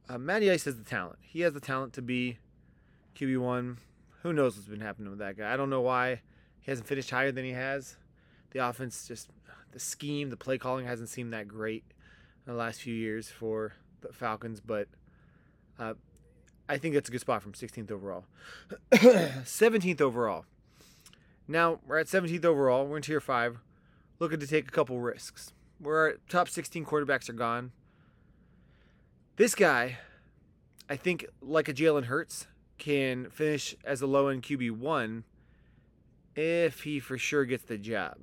uh, 0.10 0.18
Matty 0.18 0.50
Ice 0.50 0.65
has 0.65 0.77
the 0.77 0.84
talent. 0.84 1.20
He 1.22 1.41
has 1.41 1.53
the 1.53 1.60
talent 1.60 1.94
to 1.94 2.01
be 2.01 2.39
QB1 3.15 3.77
who 4.24 4.34
knows 4.34 4.56
what's 4.56 4.68
been 4.68 4.82
happening 4.82 5.10
with 5.10 5.20
that 5.20 5.38
guy? 5.38 5.54
I 5.54 5.58
don't 5.58 5.70
know 5.70 5.82
why 5.82 6.22
he 6.60 6.72
hasn't 6.72 6.88
finished 6.88 7.10
higher 7.10 7.32
than 7.32 7.46
he 7.46 7.51
has. 7.51 7.98
The 8.51 8.60
offense 8.68 9.08
just 9.08 9.30
the 9.72 9.80
scheme, 9.80 10.30
the 10.30 10.38
play 10.38 10.58
calling 10.58 10.86
hasn't 10.86 11.10
seemed 11.10 11.34
that 11.34 11.48
great 11.48 11.84
in 12.46 12.54
the 12.54 12.58
last 12.58 12.82
few 12.82 12.94
years 12.94 13.30
for 13.30 13.74
the 14.01 14.12
Falcons, 14.12 14.60
but 14.60 14.88
uh, 15.80 15.94
I 16.68 16.78
think 16.78 16.94
that's 16.94 17.10
a 17.10 17.12
good 17.12 17.22
spot 17.22 17.42
from 17.42 17.54
16th 17.54 17.92
overall. 17.92 18.25
17th 18.92 20.01
overall. 20.01 20.46
Now 21.48 21.80
we're 21.88 22.00
at 22.00 22.08
17th 22.08 22.46
overall. 22.46 22.86
We're 22.86 22.98
in 22.98 23.04
tier 23.04 23.20
five, 23.20 23.60
looking 24.20 24.40
to 24.40 24.48
take 24.48 24.68
a 24.68 24.72
couple 24.72 25.00
risks. 25.00 25.54
Where 25.80 25.98
our 25.98 26.13
top 26.30 26.48
16 26.48 26.86
quarterbacks 26.86 27.28
are 27.28 27.34
gone. 27.34 27.72
This 29.38 29.56
guy, 29.56 29.98
I 30.88 30.96
think, 30.96 31.25
like 31.42 31.68
a 31.68 31.74
Jalen 31.74 32.06
Hurts, 32.06 32.46
can 32.82 33.30
finish 33.30 33.76
as 33.86 34.02
a 34.02 34.08
low 34.08 34.28
end 34.28 34.42
QB 34.42 34.72
one 34.72 35.24
if 36.36 36.82
he 36.82 37.00
for 37.00 37.16
sure 37.16 37.46
gets 37.46 37.64
the 37.64 37.78
job. 37.78 38.18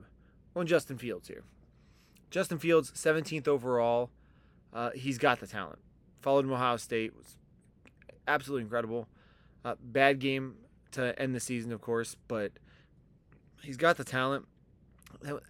On 0.57 0.67
Justin 0.67 0.99
Fields 0.99 1.29
here. 1.29 1.45
Justin 2.29 2.59
Fields, 2.59 2.91
17th 2.91 3.47
overall. 3.47 4.11
Uh, 4.75 4.91
he's 4.91 5.17
got 5.17 5.39
the 5.39 5.47
talent. 5.47 5.79
Followed 6.21 6.45
him 6.45 6.53
Ohio 6.53 6.77
State 6.77 7.17
was 7.17 7.37
absolutely 8.27 8.65
incredible. 8.65 9.07
Uh, 9.65 9.77
bad 9.81 10.19
game 10.19 10.57
to 10.91 11.17
end 11.23 11.37
the 11.37 11.41
season, 11.41 11.71
of 11.71 11.81
course, 11.81 12.17
but 12.27 12.51
he's 13.63 13.77
got 13.77 13.97
the 13.97 14.05
talent. 14.05 14.45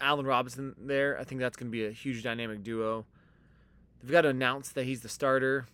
Allen 0.03 0.27
Robinson 0.27 0.75
there, 0.79 1.19
I 1.19 1.25
think 1.25 1.41
that's 1.41 1.57
going 1.57 1.69
to 1.69 1.73
be 1.73 1.87
a 1.87 1.91
huge 1.91 2.23
dynamic 2.23 2.63
duo. 2.63 3.07
They've 4.03 4.13
got 4.13 4.23
to 4.23 4.29
announce 4.29 4.69
that 4.71 4.85
he's 4.85 5.01
the 5.01 5.09
starter 5.09 5.67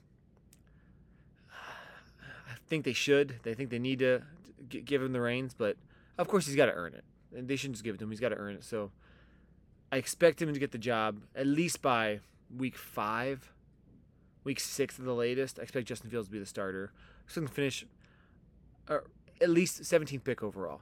think 2.67 2.85
they 2.85 2.93
should. 2.93 3.37
They 3.43 3.55
think 3.55 3.71
they 3.71 3.79
need 3.79 3.99
to 4.01 4.23
give 4.69 5.03
him 5.03 5.13
the 5.13 5.21
reins, 5.21 5.55
but 5.55 5.77
of 6.19 6.29
course 6.29 6.47
he's 6.47 6.57
got 6.57 6.67
to 6.67 6.73
earn 6.73 6.95
it. 6.95 7.05
And 7.37 7.49
they 7.49 7.57
shouldn't 7.57 7.77
just 7.77 7.85
give 7.85 7.95
it 7.95 7.99
to 7.99 8.05
him. 8.05 8.11
He's 8.11 8.21
got 8.21 8.31
to 8.31 8.37
earn 8.37 8.55
it. 8.55 8.65
So 8.65 8.91
I 9.91 9.97
expect 9.97 10.41
him 10.41 10.53
to 10.53 10.61
get 10.61 10.73
the 10.73 10.79
job 10.79 11.21
at 11.35 11.47
least 11.47 11.83
by 11.83 12.21
week 12.57 12.77
five. 12.77 13.53
week 14.45 14.61
six 14.61 14.99
at 14.99 15.05
the 15.05 15.15
latest. 15.15 15.59
I 15.59 15.63
expect 15.63 15.89
Justin 15.89 16.11
Fields 16.11 16.29
to 16.29 16.33
be 16.33 16.39
the 16.39 16.47
starter. 16.47 16.93
So 17.27 17.41
going 17.41 17.49
to 17.49 17.55
finish 17.55 17.87
uh, 18.89 18.99
at 19.41 19.49
least 19.49 19.83
17th 19.83 20.23
pick 20.25 20.43
overall. 20.43 20.81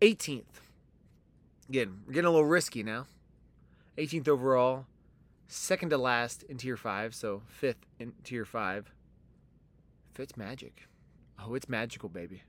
18th. 0.00 0.44
Again, 1.68 2.00
we're 2.06 2.14
getting 2.14 2.28
a 2.28 2.30
little 2.30 2.46
risky 2.46 2.82
now. 2.82 3.06
18th 3.98 4.28
overall, 4.28 4.86
second 5.48 5.90
to 5.90 5.98
last 5.98 6.44
in 6.44 6.56
tier 6.56 6.76
five, 6.76 7.14
so 7.14 7.42
fifth 7.46 7.84
in 7.98 8.12
tier 8.22 8.44
five. 8.44 8.92
Fitz 10.18 10.36
Magic. 10.36 10.88
Oh, 11.38 11.54
it's 11.54 11.68
magical, 11.68 12.08
baby. 12.08 12.42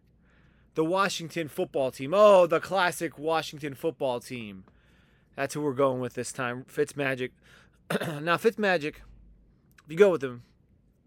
The 0.74 0.84
Washington 0.84 1.48
football 1.48 1.92
team. 1.92 2.16
Oh, 2.16 2.48
the 2.48 2.60
classic 2.60 3.20
Washington 3.20 3.76
football 3.76 4.20
team. 4.20 4.64
That's 5.36 5.54
who 5.54 5.62
we're 5.62 5.74
going 5.74 6.00
with 6.00 6.16
this 6.16 6.32
time. 6.32 6.66
Fitz 6.68 6.96
Magic. 6.96 7.32
now, 8.22 8.38
Fitz 8.38 8.58
Magic, 8.58 9.04
if 9.86 9.92
you 9.92 9.98
go 10.00 10.10
with 10.10 10.24
him, 10.24 10.42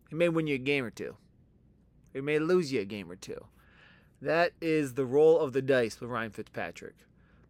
he 0.09 0.15
may 0.15 0.29
win 0.29 0.47
you 0.47 0.55
a 0.55 0.59
game 0.59 0.85
or 0.85 0.91
two. 0.91 1.17
He 2.13 2.21
may 2.21 2.39
lose 2.39 2.73
you 2.73 2.83
a 2.83 2.85
game 2.85 3.11
or 3.11 3.17
two. 3.17 3.45
That 4.21 4.53
is 4.61 4.95
the 4.95 5.05
roll 5.05 5.41
of 5.41 5.55
the 5.55 5.63
dice 5.63 6.01
with 6.01 6.11
Ryan 6.11 6.31
Fitzpatrick. 6.31 6.95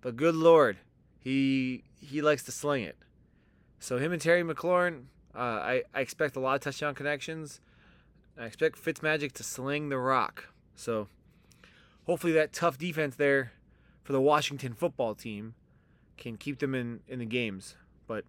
But 0.01 0.17
good 0.17 0.37
lord, 0.37 0.79
he 1.19 1.85
he 2.01 2.23
likes 2.23 2.45
to 2.45 2.51
sling 2.51 2.85
it. 2.85 2.97
So 3.79 3.99
him 3.99 4.13
and 4.13 4.23
Terry 4.23 4.43
McLaurin, 4.43 5.03
uh, 5.35 5.39
I, 5.39 5.83
I 5.95 6.01
expect 6.01 6.35
a 6.35 6.41
lot 6.41 6.55
of 6.55 6.63
touchdown 6.63 6.95
connections. 6.95 7.61
I 8.39 8.45
expect 8.45 8.83
Fitzmagic 8.83 9.33
to 9.33 9.43
sling 9.43 9.89
the 9.89 9.99
rock. 9.99 10.49
So 10.75 11.09
hopefully 12.07 12.33
that 12.35 12.53
tough 12.53 12.79
defense 12.79 13.17
there 13.17 13.53
for 14.03 14.13
the 14.13 14.21
Washington 14.21 14.75
football 14.75 15.15
team 15.15 15.55
can 16.17 16.37
keep 16.37 16.59
them 16.59 16.75
in, 16.75 17.01
in 17.07 17.19
the 17.19 17.27
games. 17.27 17.77
But 18.07 18.25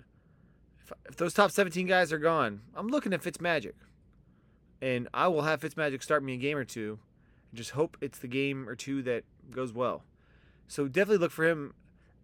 if, 0.81 0.91
if 1.09 1.15
those 1.15 1.33
top 1.33 1.51
17 1.51 1.87
guys 1.87 2.11
are 2.11 2.19
gone, 2.19 2.61
I'm 2.75 2.87
looking 2.87 3.13
at 3.13 3.21
Fitzmagic. 3.21 3.73
And 4.81 5.07
I 5.13 5.27
will 5.29 5.43
have 5.43 5.61
Fitzmagic 5.61 6.03
start 6.03 6.23
me 6.23 6.33
a 6.33 6.37
game 6.37 6.57
or 6.57 6.65
two. 6.65 6.99
And 7.51 7.57
just 7.57 7.71
hope 7.71 7.97
it's 8.01 8.19
the 8.19 8.27
game 8.27 8.67
or 8.67 8.75
two 8.75 9.01
that 9.03 9.23
goes 9.49 9.71
well. 9.71 10.03
So 10.67 10.87
definitely 10.87 11.19
look 11.19 11.31
for 11.31 11.47
him 11.47 11.73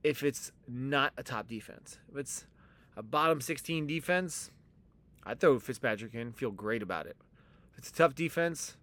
if 0.04 0.24
it's 0.24 0.52
not 0.68 1.14
a 1.18 1.24
top 1.24 1.48
defense. 1.48 2.00
If 2.12 2.18
it's 2.18 2.46
a 2.98 3.04
bottom 3.04 3.42
16 3.42 3.88
defense, 3.88 4.52
I'd 5.24 5.40
throw 5.40 5.60
Fitzpatrick 5.60 6.14
in, 6.14 6.34
feel 6.34 6.52
great 6.52 6.82
about 6.82 7.06
it. 7.06 7.16
It's 7.80 7.92
a 7.92 7.94
tough 7.94 8.14
defense, 8.14 8.76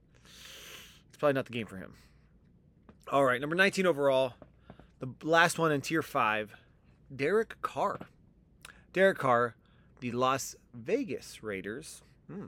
it's 1.08 1.18
probably 1.18 1.34
not 1.34 1.44
the 1.44 1.52
game 1.52 1.66
for 1.66 1.76
him. 1.76 1.92
All 3.12 3.26
right, 3.26 3.38
number 3.38 3.54
19 3.54 3.84
overall, 3.84 4.32
the 5.00 5.08
last 5.22 5.58
one 5.58 5.70
in 5.70 5.82
tier 5.82 6.00
5, 6.00 6.56
Derek 7.14 7.60
Carr. 7.60 8.00
Derek 8.94 9.18
Carr, 9.18 9.54
the 10.00 10.12
Las 10.12 10.56
Vegas 10.72 11.42
Raiders. 11.42 12.00
Hmm. 12.26 12.46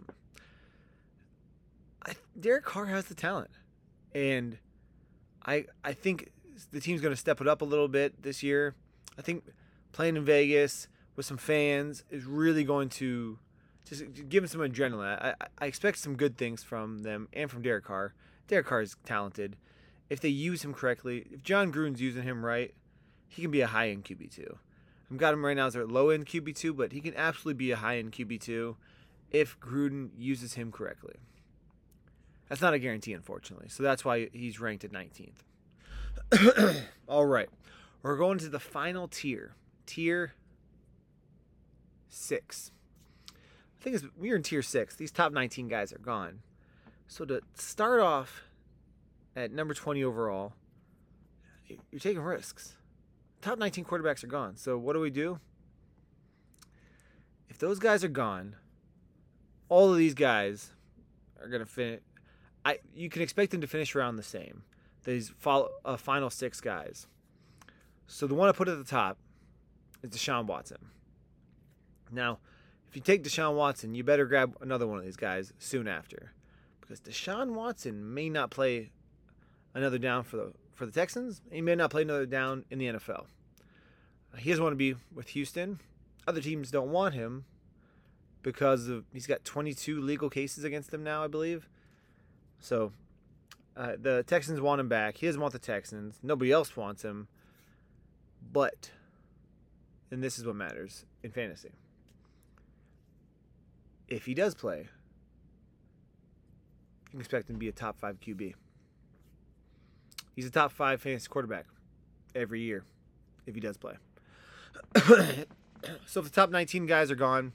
I, 2.07 2.15
Derek 2.41 2.65
Carr 2.65 2.87
has 2.87 3.05
the 3.05 3.15
talent. 3.15 3.51
And 4.15 4.57
I 5.45 5.67
I 5.85 5.93
think 5.93 6.31
the 6.73 6.81
team's 6.81 7.03
going 7.03 7.13
to 7.13 7.21
step 7.21 7.43
it 7.43 7.47
up 7.47 7.61
a 7.61 7.67
little 7.67 7.89
bit 7.89 8.23
this 8.23 8.43
year. 8.43 8.75
I 9.19 9.23
think 9.23 9.45
playing 9.93 10.17
in 10.17 10.25
Vegas 10.25 10.89
with 11.15 11.27
some 11.27 11.37
fans 11.37 12.05
is 12.09 12.25
really 12.25 12.65
going 12.65 12.89
to 12.89 13.39
just 13.89 14.29
give 14.29 14.45
him 14.45 14.49
some 14.49 14.61
adrenaline. 14.61 15.21
I, 15.21 15.35
I 15.59 15.67
expect 15.67 15.99
some 15.99 16.17
good 16.17 16.37
things 16.37 16.63
from 16.63 17.01
them 17.01 17.29
and 17.33 17.51
from 17.51 17.63
Derek 17.63 17.85
Carr. 17.85 18.15
Derek 18.47 18.67
Carr 18.67 18.83
is 18.83 18.97
talented. 19.05 19.57
If 20.11 20.21
they 20.21 20.29
use 20.29 20.65
him 20.65 20.73
correctly, 20.73 21.27
if 21.31 21.43
Jon 21.43 21.73
Gruden's 21.73 22.01
using 22.01 22.23
him 22.23 22.45
right, 22.45 22.75
he 23.29 23.43
can 23.43 23.51
be 23.51 23.61
a 23.61 23.67
high 23.67 23.91
end 23.91 24.05
QB2. 24.05 24.57
I've 25.11 25.17
got 25.17 25.35
him 25.35 25.45
right 25.45 25.57
now 25.57 25.67
as 25.67 25.75
a 25.75 25.85
low 25.85 26.11
end 26.11 26.27
QB2, 26.27 26.77
but 26.77 26.93
he 26.93 27.01
can 27.01 27.15
absolutely 27.15 27.59
be 27.59 27.71
a 27.71 27.77
high 27.77 27.99
end 27.99 28.13
QB2 28.13 28.77
if 29.31 29.59
Gruden 29.61 30.11
uses 30.17 30.55
him 30.55 30.73
correctly. 30.73 31.15
That's 32.49 32.63
not 32.63 32.75
a 32.75 32.79
guarantee, 32.79 33.13
unfortunately. 33.13 33.69
So 33.69 33.83
that's 33.83 34.05
why 34.05 34.29
he's 34.33 34.59
ranked 34.59 34.85
at 34.85 34.93
19th. 34.93 35.43
All 37.09 37.27
right. 37.27 37.49
We're 38.03 38.17
going 38.17 38.39
to 38.39 38.49
the 38.49 38.61
final 38.61 39.09
tier. 39.09 39.55
Tier 39.87 40.33
six. 42.09 42.71
I 43.79 43.83
think 43.83 43.97
it's, 43.97 44.05
we're 44.17 44.37
in 44.37 44.43
tier 44.43 44.63
six. 44.63 44.97
These 44.97 45.13
top 45.13 45.33
19 45.33 45.69
guys 45.69 45.93
are 45.93 45.99
gone. 45.99 46.41
So 47.07 47.25
to 47.25 47.41
start 47.55 48.01
off 48.01 48.43
at 49.37 49.53
number 49.53 49.75
20 49.75 50.03
overall, 50.03 50.53
you're 51.91 52.01
taking 52.01 52.21
risks. 52.21 52.75
Top 53.41 53.59
19 53.59 53.85
quarterbacks 53.85 54.25
are 54.25 54.29
gone. 54.29 54.57
So 54.57 54.77
what 54.77 54.95
do 54.95 55.01
we 55.01 55.11
do? 55.11 55.39
If 57.49 57.59
those 57.59 57.79
guys 57.79 58.03
are 58.03 58.09
gone, 58.09 58.57
all 59.69 59.93
of 59.93 59.99
these 59.99 60.15
guys 60.15 60.71
are 61.41 61.49
going 61.49 61.61
to 61.61 61.67
finish. 61.67 62.01
I 62.65 62.79
you 62.95 63.09
can 63.09 63.23
expect 63.23 63.53
them 63.53 63.61
to 63.61 63.67
finish 63.67 63.95
around 63.95 64.17
the 64.17 64.23
same. 64.23 64.63
These 65.05 65.31
follow, 65.39 65.71
uh, 65.85 65.97
final 65.97 66.31
six 66.31 66.61
guys. 66.61 67.07
So 68.07 68.27
the 68.27 68.35
one 68.35 68.49
I 68.49 68.53
put 68.53 68.69
at 68.69 68.79
the 68.79 68.85
top 68.85 69.19
is 70.03 70.11
Deshaun 70.11 70.47
Watson. 70.47 70.89
Now, 72.11 72.39
if 72.89 72.97
you 72.97 73.03
take 73.03 73.23
Deshaun 73.23 73.55
Watson, 73.55 73.95
you 73.95 74.03
better 74.03 74.25
grab 74.25 74.57
another 74.61 74.87
one 74.87 74.99
of 74.99 75.05
these 75.05 75.17
guys 75.17 75.53
soon 75.59 75.87
after, 75.87 76.33
because 76.81 77.01
Deshaun 77.01 77.53
Watson 77.53 78.15
may 78.15 78.29
not 78.29 78.51
play 78.51 78.91
another 79.75 79.99
down 79.99 80.25
for 80.25 80.37
the 80.37 80.53
for 80.75 80.87
the 80.87 80.93
Texans. 80.93 81.43
He 81.51 81.61
may 81.61 81.75
not 81.75 81.91
play 81.91 82.03
another 82.03 82.27
down 82.27 82.65
in 82.71 82.79
the 82.79 82.87
NFL. 82.87 83.27
He 84.37 84.51
doesn't 84.51 84.63
want 84.63 84.73
to 84.73 84.77
be 84.77 84.95
with 85.13 85.29
Houston. 85.31 85.81
Other 86.27 86.41
teams 86.41 86.71
don't 86.71 86.91
want 86.91 87.15
him 87.15 87.45
because 88.43 88.89
of 88.89 89.05
he's 89.13 89.27
got 89.27 89.45
22 89.45 90.01
legal 90.01 90.31
cases 90.31 90.65
against 90.65 90.93
him 90.93 91.03
now, 91.03 91.25
I 91.25 91.27
believe. 91.27 91.69
So 92.61 92.93
uh, 93.77 93.93
the 94.01 94.23
Texans 94.25 94.61
want 94.61 94.81
him 94.81 94.89
back. 94.89 95.19
He 95.19 95.27
doesn't 95.27 95.41
want 95.41 95.53
the 95.53 95.59
Texans. 95.59 96.19
Nobody 96.23 96.53
else 96.53 96.77
wants 96.77 97.03
him. 97.03 97.29
But, 98.53 98.91
and 100.11 100.23
this 100.23 100.39
is 100.39 100.47
what 100.47 100.57
matters 100.57 101.05
in 101.23 101.31
fantasy. 101.31 101.71
If 104.09 104.27
he 104.27 104.35
does 104.35 104.55
play, 104.55 104.89
you 107.07 107.11
can 107.11 107.21
expect 107.21 107.49
him 107.49 107.57
to 107.57 107.61
be 107.61 107.69
a 107.69 107.73
top 107.73 107.99
five 107.99 108.21
QB. 108.21 108.55
He's 110.35 110.47
a 110.47 110.51
top 110.51 110.73
five 110.73 111.03
fantasy 111.03 111.29
quarterback 111.29 111.67
every 112.35 112.61
year 112.61 112.85
if 113.47 113.55
he 113.55 113.61
does 113.61 113.77
play. 113.77 113.95
so 116.07 116.21
if 116.21 116.25
the 116.25 116.31
top 116.31 116.51
19 116.51 116.87
guys 116.87 117.11
are 117.11 117.17
gone, 117.17 117.53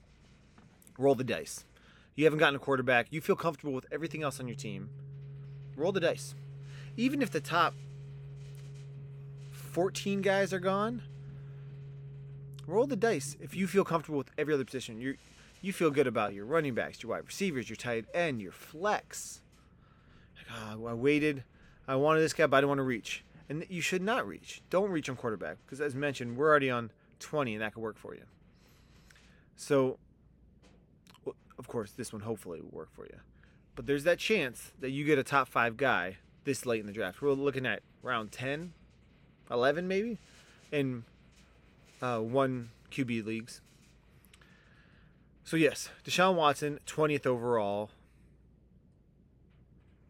roll 0.97 1.15
the 1.15 1.23
dice. 1.23 1.65
You 2.15 2.25
haven't 2.25 2.39
gotten 2.39 2.55
a 2.55 2.59
quarterback. 2.59 3.07
You 3.09 3.21
feel 3.21 3.35
comfortable 3.35 3.73
with 3.73 3.85
everything 3.91 4.21
else 4.21 4.39
on 4.39 4.47
your 4.47 4.57
team. 4.57 4.89
Roll 5.75 5.91
the 5.91 5.99
dice. 5.99 6.35
Even 6.95 7.21
if 7.21 7.31
the 7.31 7.41
top 7.41 7.73
14 9.51 10.21
guys 10.21 10.53
are 10.53 10.59
gone, 10.59 11.01
roll 12.67 12.85
the 12.85 12.95
dice. 12.95 13.35
If 13.39 13.55
you 13.55 13.65
feel 13.65 13.83
comfortable 13.83 14.19
with 14.19 14.29
every 14.37 14.53
other 14.53 14.65
position, 14.65 15.01
you 15.01 15.17
you 15.63 15.73
feel 15.73 15.89
good 15.89 16.05
about 16.05 16.35
your 16.35 16.45
running 16.45 16.75
backs, 16.75 17.01
your 17.01 17.09
wide 17.09 17.25
receivers, 17.25 17.67
your 17.67 17.75
tight 17.77 18.05
end, 18.13 18.39
your 18.39 18.51
flex. 18.51 19.41
Like, 20.37 20.59
oh, 20.77 20.85
I 20.85 20.93
waited. 20.93 21.43
I 21.87 21.95
wanted 21.95 22.19
this 22.19 22.33
guy, 22.33 22.45
but 22.45 22.57
I 22.57 22.61
didn't 22.61 22.69
want 22.69 22.79
to 22.79 22.83
reach. 22.83 23.25
And 23.49 23.65
you 23.67 23.81
should 23.81 24.03
not 24.03 24.27
reach. 24.27 24.61
Don't 24.69 24.91
reach 24.91 25.09
on 25.09 25.15
quarterback 25.15 25.57
because, 25.65 25.81
as 25.81 25.95
mentioned, 25.95 26.37
we're 26.37 26.47
already 26.47 26.69
on 26.69 26.91
20, 27.19 27.53
and 27.53 27.61
that 27.63 27.73
could 27.73 27.81
work 27.81 27.97
for 27.97 28.13
you. 28.13 28.21
So 29.55 29.97
of 31.57 31.67
course, 31.67 31.91
this 31.91 32.11
one 32.11 32.21
hopefully 32.21 32.61
will 32.61 32.77
work 32.77 32.89
for 32.93 33.05
you. 33.05 33.17
But 33.75 33.87
there's 33.87 34.03
that 34.03 34.19
chance 34.19 34.71
that 34.79 34.91
you 34.91 35.05
get 35.05 35.17
a 35.17 35.23
top 35.23 35.47
five 35.47 35.77
guy 35.77 36.17
this 36.43 36.65
late 36.65 36.81
in 36.81 36.85
the 36.85 36.91
draft. 36.93 37.21
We're 37.21 37.31
looking 37.31 37.65
at 37.65 37.81
round 38.01 38.31
10, 38.31 38.73
11 39.49 39.87
maybe, 39.87 40.17
in 40.71 41.03
uh, 42.01 42.19
one 42.19 42.69
QB 42.91 43.25
leagues. 43.25 43.61
So, 45.43 45.57
yes, 45.57 45.89
Deshaun 46.05 46.35
Watson, 46.35 46.79
20th 46.87 47.25
overall. 47.25 47.89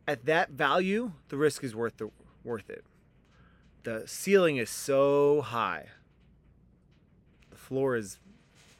At 0.07 0.25
that 0.25 0.51
value, 0.51 1.13
the 1.29 1.37
risk 1.37 1.63
is 1.63 1.75
worth 1.75 1.97
the, 1.97 2.11
worth 2.43 2.69
it. 2.69 2.83
The 3.83 4.03
ceiling 4.05 4.57
is 4.57 4.69
so 4.69 5.41
high. 5.41 5.87
The 7.49 7.57
floor 7.57 7.95
is 7.95 8.19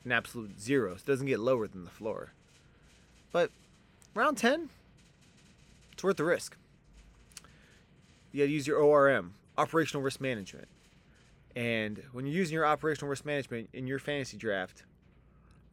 an 0.05 0.12
absolute 0.12 0.60
zero. 0.60 0.93
It 0.93 1.05
doesn't 1.05 1.27
get 1.27 1.39
lower 1.39 1.67
than 1.67 1.86
the 1.86 1.89
floor. 1.89 2.33
But 3.31 3.50
round 4.13 4.38
10, 4.38 4.69
it's 5.91 6.03
worth 6.03 6.17
the 6.17 6.24
risk. 6.24 6.55
You 8.31 8.43
got 8.43 8.45
to 8.45 8.51
use 8.51 8.67
your 8.67 8.77
ORM, 8.77 9.33
operational 9.57 10.03
risk 10.03 10.22
management. 10.22 10.67
And 11.55 12.01
when 12.12 12.25
you're 12.25 12.36
using 12.36 12.53
your 12.53 12.65
operational 12.65 13.10
risk 13.10 13.25
management 13.25 13.69
in 13.74 13.88
your 13.88 14.00
fantasy 14.00 14.38
draft, 14.38 14.83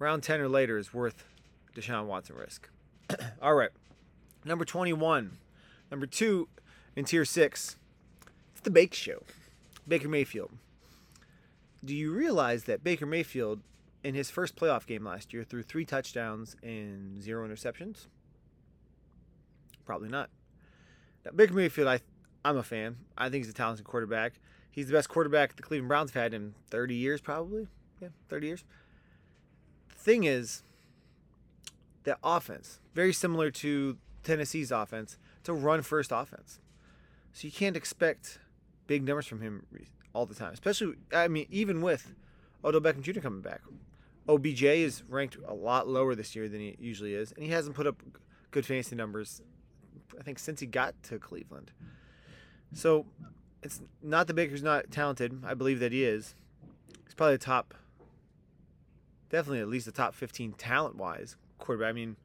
round 0.01 0.25
10 0.25 0.41
or 0.41 0.49
later 0.49 0.77
is 0.77 0.93
worth 0.93 1.25
Deshaun 1.77 2.07
Watson 2.07 2.35
risk. 2.35 2.69
All 3.43 3.55
right. 3.55 3.71
Number 4.45 4.65
21. 4.65 5.39
Number 5.91 6.07
two 6.07 6.49
in 6.97 7.05
tier 7.05 7.25
six, 7.25 7.77
it's 8.53 8.61
the 8.61 8.71
Bake 8.71 8.95
Show. 8.95 9.23
Baker 9.87 10.09
Mayfield. 10.09 10.51
Do 11.85 11.95
you 11.95 12.13
realize 12.13 12.65
that 12.65 12.85
Baker 12.85 13.07
Mayfield 13.07 13.61
in 14.05 14.15
his 14.15 14.31
first 14.31 14.55
playoff 14.55 14.87
game 14.87 15.05
last 15.05 15.33
year 15.33 15.43
threw 15.43 15.63
three 15.63 15.85
touchdowns 15.85 16.57
and 16.63 17.23
zero 17.23 17.47
interceptions? 17.47 18.07
Probably 19.85 20.09
not. 20.09 20.31
Now, 21.25 21.33
Baker 21.33 21.55
Mayfield, 21.55 21.89
I, 21.89 22.01
I'm 22.45 22.57
a 22.57 22.63
fan. 22.63 22.99
I 23.19 23.29
think 23.29 23.45
he's 23.45 23.51
a 23.51 23.57
talented 23.57 23.85
quarterback. 23.85 24.35
He's 24.71 24.87
the 24.87 24.93
best 24.93 25.09
quarterback 25.09 25.57
the 25.57 25.63
Cleveland 25.63 25.89
Browns 25.89 26.13
have 26.13 26.23
had 26.23 26.35
in 26.35 26.55
30 26.71 26.95
years, 26.95 27.21
probably. 27.21 27.67
Yeah, 28.01 28.09
30 28.29 28.47
years. 28.47 28.65
Thing 30.01 30.25
is, 30.25 30.63
the 32.05 32.17
offense, 32.25 32.81
very 32.95 33.13
similar 33.13 33.51
to 33.51 33.99
Tennessee's 34.23 34.71
offense, 34.71 35.19
it's 35.39 35.49
a 35.51 35.53
run 35.53 35.83
first 35.83 36.11
offense. 36.11 36.59
So 37.35 37.47
you 37.47 37.53
can't 37.53 37.77
expect 37.77 38.39
big 38.87 39.05
numbers 39.07 39.27
from 39.27 39.43
him 39.43 39.67
all 40.15 40.25
the 40.25 40.35
time, 40.35 40.55
especially, 40.55 40.95
I 41.13 41.29
mean, 41.29 41.47
even 41.51 41.83
with 41.83 42.15
Odell 42.65 42.81
Beckham 42.81 43.03
Jr. 43.03 43.21
coming 43.21 43.43
back. 43.43 43.61
OBJ 44.27 44.63
is 44.63 45.03
ranked 45.07 45.37
a 45.47 45.53
lot 45.53 45.87
lower 45.87 46.15
this 46.15 46.35
year 46.35 46.49
than 46.49 46.61
he 46.61 46.77
usually 46.81 47.13
is, 47.13 47.33
and 47.33 47.45
he 47.45 47.51
hasn't 47.51 47.77
put 47.77 47.87
up 47.87 48.03
good 48.53 48.65
fantasy 48.65 48.97
numbers, 48.97 49.43
I 50.19 50.23
think, 50.23 50.39
since 50.39 50.61
he 50.61 50.67
got 50.67 50.95
to 51.05 51.19
Cleveland. 51.19 51.73
So 52.73 53.05
it's 53.63 53.83
not 54.03 54.29
the 54.29 54.35
Baker's 54.35 54.63
not 54.63 54.91
talented. 54.91 55.43
I 55.45 55.53
believe 55.53 55.79
that 55.81 55.93
he 55.93 56.05
is. 56.05 56.35
He's 57.05 57.13
probably 57.15 57.35
the 57.35 57.45
top, 57.45 57.75
definitely 59.31 59.61
at 59.61 59.69
least 59.69 59.87
the 59.87 59.93
top 59.93 60.15
15 60.15 60.53
talent 60.53 60.97
wise 60.97 61.37
quarterback. 61.59 61.91
I 61.91 61.93
mean, 61.93 62.17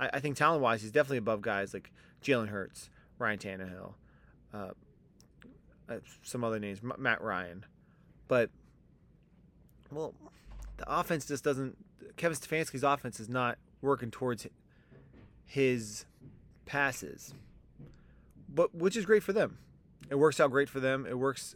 I, 0.00 0.10
I 0.14 0.20
think 0.20 0.36
talent 0.36 0.62
wise, 0.62 0.82
he's 0.82 0.90
definitely 0.90 1.18
above 1.18 1.42
guys 1.42 1.72
like 1.72 1.92
Jalen 2.22 2.48
Hurts, 2.48 2.90
Ryan 3.18 3.38
Tannehill, 3.38 3.92
uh, 4.52 4.70
uh, 5.88 5.98
some 6.22 6.42
other 6.42 6.58
names, 6.58 6.80
M- 6.82 6.94
Matt 6.98 7.20
Ryan. 7.22 7.64
But, 8.28 8.50
well, 9.90 10.14
the 10.78 10.84
offense 10.92 11.26
just 11.26 11.44
doesn't. 11.44 11.76
Kevin 12.16 12.36
Stefanski's 12.36 12.82
offense 12.82 13.20
is 13.20 13.28
not 13.28 13.58
working 13.80 14.10
towards 14.10 14.46
his 15.44 16.06
passes, 16.66 17.34
but 18.48 18.74
which 18.74 18.96
is 18.96 19.04
great 19.04 19.22
for 19.22 19.32
them. 19.32 19.58
It 20.10 20.16
works 20.16 20.40
out 20.40 20.50
great 20.50 20.68
for 20.68 20.80
them. 20.80 21.06
It 21.06 21.18
works 21.18 21.54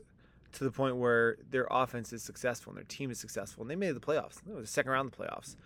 to 0.57 0.65
the 0.65 0.71
point 0.71 0.97
where 0.97 1.37
their 1.51 1.67
offense 1.71 2.13
is 2.13 2.23
successful 2.23 2.71
and 2.71 2.79
their 2.79 2.85
team 2.85 3.11
is 3.11 3.19
successful, 3.19 3.63
and 3.63 3.71
they 3.71 3.77
made 3.77 3.93
the 3.93 4.01
playoffs. 4.01 4.39
It 4.49 4.55
was 4.55 4.65
the 4.65 4.73
second 4.73 4.91
round 4.91 5.13
of 5.13 5.19
the 5.19 5.25
playoffs. 5.25 5.57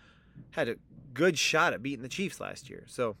Had 0.51 0.67
a 0.67 0.75
good 1.13 1.37
shot 1.37 1.73
at 1.73 1.81
beating 1.81 2.03
the 2.03 2.09
Chiefs 2.09 2.39
last 2.41 2.69
year. 2.69 2.83
So, 2.87 3.15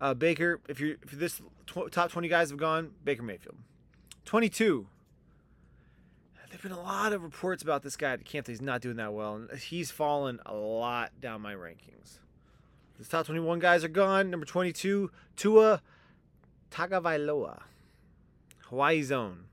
uh, 0.00 0.14
Baker, 0.14 0.60
if 0.68 0.78
you're 0.78 0.96
if 1.02 1.10
this 1.10 1.40
tw- 1.66 1.90
top 1.90 2.10
20 2.10 2.28
guys 2.28 2.50
have 2.50 2.58
gone, 2.58 2.92
Baker 3.04 3.22
Mayfield. 3.22 3.56
22. 4.24 4.86
There've 6.48 6.62
been 6.62 6.72
a 6.72 6.80
lot 6.80 7.12
of 7.12 7.22
reports 7.22 7.62
about 7.62 7.82
this 7.82 7.96
guy 7.96 8.12
at 8.12 8.24
camp 8.24 8.46
that 8.46 8.52
he's 8.52 8.62
not 8.62 8.80
doing 8.80 8.96
that 8.96 9.12
well, 9.12 9.34
and 9.34 9.58
he's 9.58 9.90
fallen 9.90 10.38
a 10.46 10.54
lot 10.54 11.10
down 11.20 11.40
my 11.40 11.54
rankings. 11.54 12.18
The 12.98 13.04
top 13.04 13.26
21 13.26 13.58
guys 13.58 13.84
are 13.84 13.88
gone. 13.88 14.30
Number 14.30 14.46
22, 14.46 15.10
Tua 15.36 15.82
Tagovailoa, 16.70 17.62
Hawaii 18.68 19.02
Zone. 19.02 19.46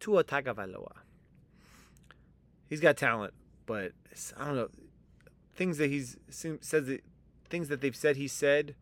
Tua 0.00 0.24
Tagovailoa. 0.24 0.92
He's 2.68 2.80
got 2.80 2.96
talent, 2.96 3.34
but 3.66 3.92
I 4.36 4.44
don't 4.44 4.56
know 4.56 4.68
things 5.60 5.76
that 5.76 5.90
he's 5.90 6.16
says 6.30 6.86
that 6.86 7.02
things 7.50 7.68
that 7.68 7.82
they've 7.82 7.94
said 7.94 8.16
he 8.16 8.26
said 8.26 8.74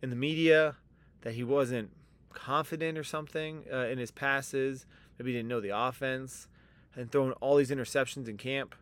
in 0.00 0.08
the 0.08 0.16
media 0.16 0.76
that 1.20 1.34
he 1.34 1.44
wasn't 1.44 1.90
confident 2.32 2.96
or 2.96 3.04
something 3.04 3.64
uh, 3.70 3.88
in 3.88 3.98
his 3.98 4.10
passes. 4.10 4.86
Maybe 5.18 5.32
he 5.32 5.38
didn't 5.38 5.50
know 5.50 5.60
the 5.60 5.76
offense 5.76 6.48
and 6.96 7.12
throwing 7.12 7.32
all 7.32 7.56
these 7.56 7.70
interceptions 7.70 8.26
in 8.26 8.38
camp. 8.38 8.74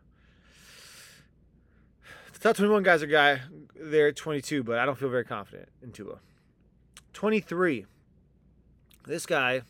The 2.31 2.39
top 2.39 2.55
21 2.55 2.83
guys 2.83 3.03
are 3.03 3.07
guy 3.07 3.41
there 3.75 4.07
at 4.07 4.15
22, 4.15 4.63
but 4.63 4.79
I 4.79 4.85
don't 4.85 4.97
feel 4.97 5.09
very 5.09 5.25
confident 5.25 5.67
in 5.81 5.91
Tua. 5.91 6.19
23. 7.11 7.85
This 9.05 9.25
guy, 9.25 9.63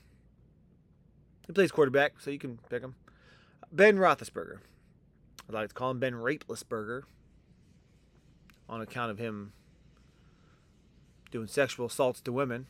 he 1.48 1.54
plays 1.54 1.72
quarterback, 1.72 2.20
so 2.20 2.32
you 2.32 2.40
can 2.40 2.60
pick 2.70 2.84
him. 2.84 2.96
Ben 3.72 3.98
Roethlisberger. 3.98 4.60
I'd 5.48 5.54
like 5.54 5.70
to 5.70 5.74
call 5.76 5.92
him 5.92 6.00
Ben 6.00 6.14
Rapelessberger 6.14 7.04
on 8.70 8.82
account 8.82 9.12
of 9.12 9.18
him 9.18 9.52
doing 11.32 11.48
sexual 11.48 11.88
assaults 11.88 12.22
to 12.22 12.32
women. 12.32 12.68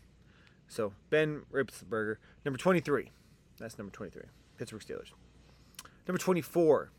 So 0.67 0.93
Ben 1.09 1.43
Rapelessberger, 1.51 2.17
number 2.43 2.57
23. 2.57 3.11
That's 3.59 3.77
number 3.77 3.91
23. 3.91 4.23
Pittsburgh 4.57 4.81
Steelers. 4.81 5.11
Number 6.07 6.17
24. 6.17 6.91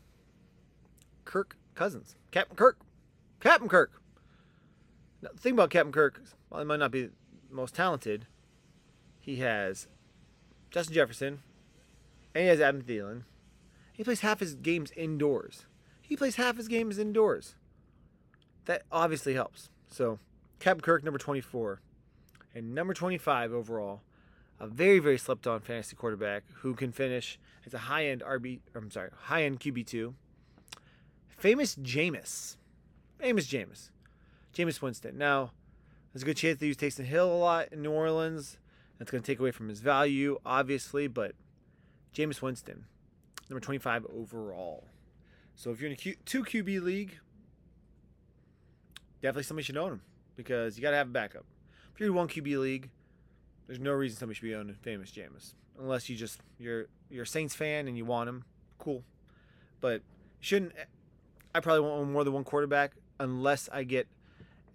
Kirk 1.25 1.57
Cousins. 1.73 2.15
Captain 2.31 2.55
Kirk. 2.55 2.77
Captain 3.39 3.67
Kirk. 3.67 4.01
Now, 5.21 5.29
the 5.33 5.39
thing 5.39 5.53
about 5.53 5.69
Captain 5.69 5.91
Kirk, 5.91 6.21
while 6.49 6.61
he 6.61 6.67
might 6.67 6.79
not 6.79 6.91
be 6.91 7.03
the 7.03 7.11
most 7.51 7.75
talented, 7.75 8.27
he 9.19 9.37
has 9.37 9.87
Justin 10.71 10.93
Jefferson, 10.93 11.39
and 12.35 12.43
he 12.43 12.49
has 12.49 12.59
Adam 12.59 12.81
Thielen. 12.81 13.23
He 13.93 14.03
plays 14.03 14.19
half 14.19 14.41
his 14.41 14.55
games 14.55 14.91
indoors. 14.95 15.65
He 16.01 16.17
plays 16.17 16.35
half 16.35 16.57
his 16.57 16.67
games 16.67 16.99
indoors. 16.99 17.55
That 18.65 18.83
obviously 18.91 19.33
helps. 19.33 19.69
So, 19.87 20.19
Captain 20.59 20.81
Kirk, 20.81 21.03
number 21.03 21.17
24. 21.17 21.79
And 22.53 22.75
number 22.75 22.93
25 22.93 23.53
overall, 23.53 24.01
a 24.59 24.67
very, 24.67 24.99
very 24.99 25.17
slept 25.17 25.47
on 25.47 25.61
fantasy 25.61 25.95
quarterback 25.95 26.43
who 26.57 26.73
can 26.73 26.91
finish 26.91 27.39
as 27.65 27.73
a 27.73 27.79
high 27.79 28.07
end 28.07 28.21
RB, 28.21 28.59
I'm 28.75 28.91
sorry, 28.91 29.09
high 29.13 29.43
end 29.43 29.61
QB2. 29.61 30.13
Famous 31.27 31.75
Jameis. 31.77 32.57
Famous 33.17 33.47
Jameis. 33.47 33.91
Jameis 34.53 34.81
Winston. 34.81 35.17
Now, 35.17 35.51
there's 36.11 36.23
a 36.23 36.25
good 36.25 36.37
chance 36.37 36.59
they 36.59 36.67
use 36.67 36.77
Taysom 36.77 37.05
Hill 37.05 37.31
a 37.31 37.35
lot 37.35 37.69
in 37.71 37.81
New 37.81 37.91
Orleans. 37.91 38.57
That's 38.99 39.11
going 39.11 39.23
to 39.23 39.27
take 39.27 39.39
away 39.39 39.51
from 39.51 39.69
his 39.69 39.79
value, 39.79 40.37
obviously, 40.45 41.07
but 41.07 41.33
Jameis 42.15 42.41
Winston, 42.41 42.85
number 43.49 43.59
25 43.59 44.05
overall. 44.05 44.87
So 45.55 45.71
if 45.71 45.79
you're 45.79 45.87
in 45.87 45.93
a 45.93 45.97
Q, 45.97 46.15
two 46.25 46.43
QB 46.43 46.81
league, 46.81 47.19
definitely 49.21 49.43
somebody 49.43 49.65
should 49.65 49.77
own 49.77 49.93
him 49.93 50.01
because 50.35 50.77
you 50.77 50.81
got 50.81 50.91
to 50.91 50.97
have 50.97 51.07
a 51.07 51.11
backup. 51.11 51.45
If 51.93 51.99
you're 51.99 52.09
in 52.09 52.15
one 52.15 52.27
QB 52.27 52.59
league, 52.59 52.89
there's 53.67 53.79
no 53.79 53.91
reason 53.91 54.17
somebody 54.17 54.35
should 54.35 54.43
be 54.43 54.55
owning 54.55 54.75
famous 54.75 55.11
Jameis 55.11 55.53
unless 55.79 56.09
you 56.09 56.15
just 56.15 56.39
you're 56.57 56.85
you're 57.09 57.23
a 57.23 57.27
Saints 57.27 57.55
fan 57.55 57.87
and 57.87 57.97
you 57.97 58.05
want 58.05 58.29
him. 58.29 58.43
Cool, 58.77 59.03
but 59.81 60.01
shouldn't. 60.39 60.73
I 61.53 61.59
probably 61.59 61.81
won't 61.81 62.01
own 62.01 62.11
more 62.11 62.23
than 62.23 62.33
one 62.33 62.43
quarterback 62.43 62.93
unless 63.19 63.69
I 63.71 63.83
get 63.83 64.07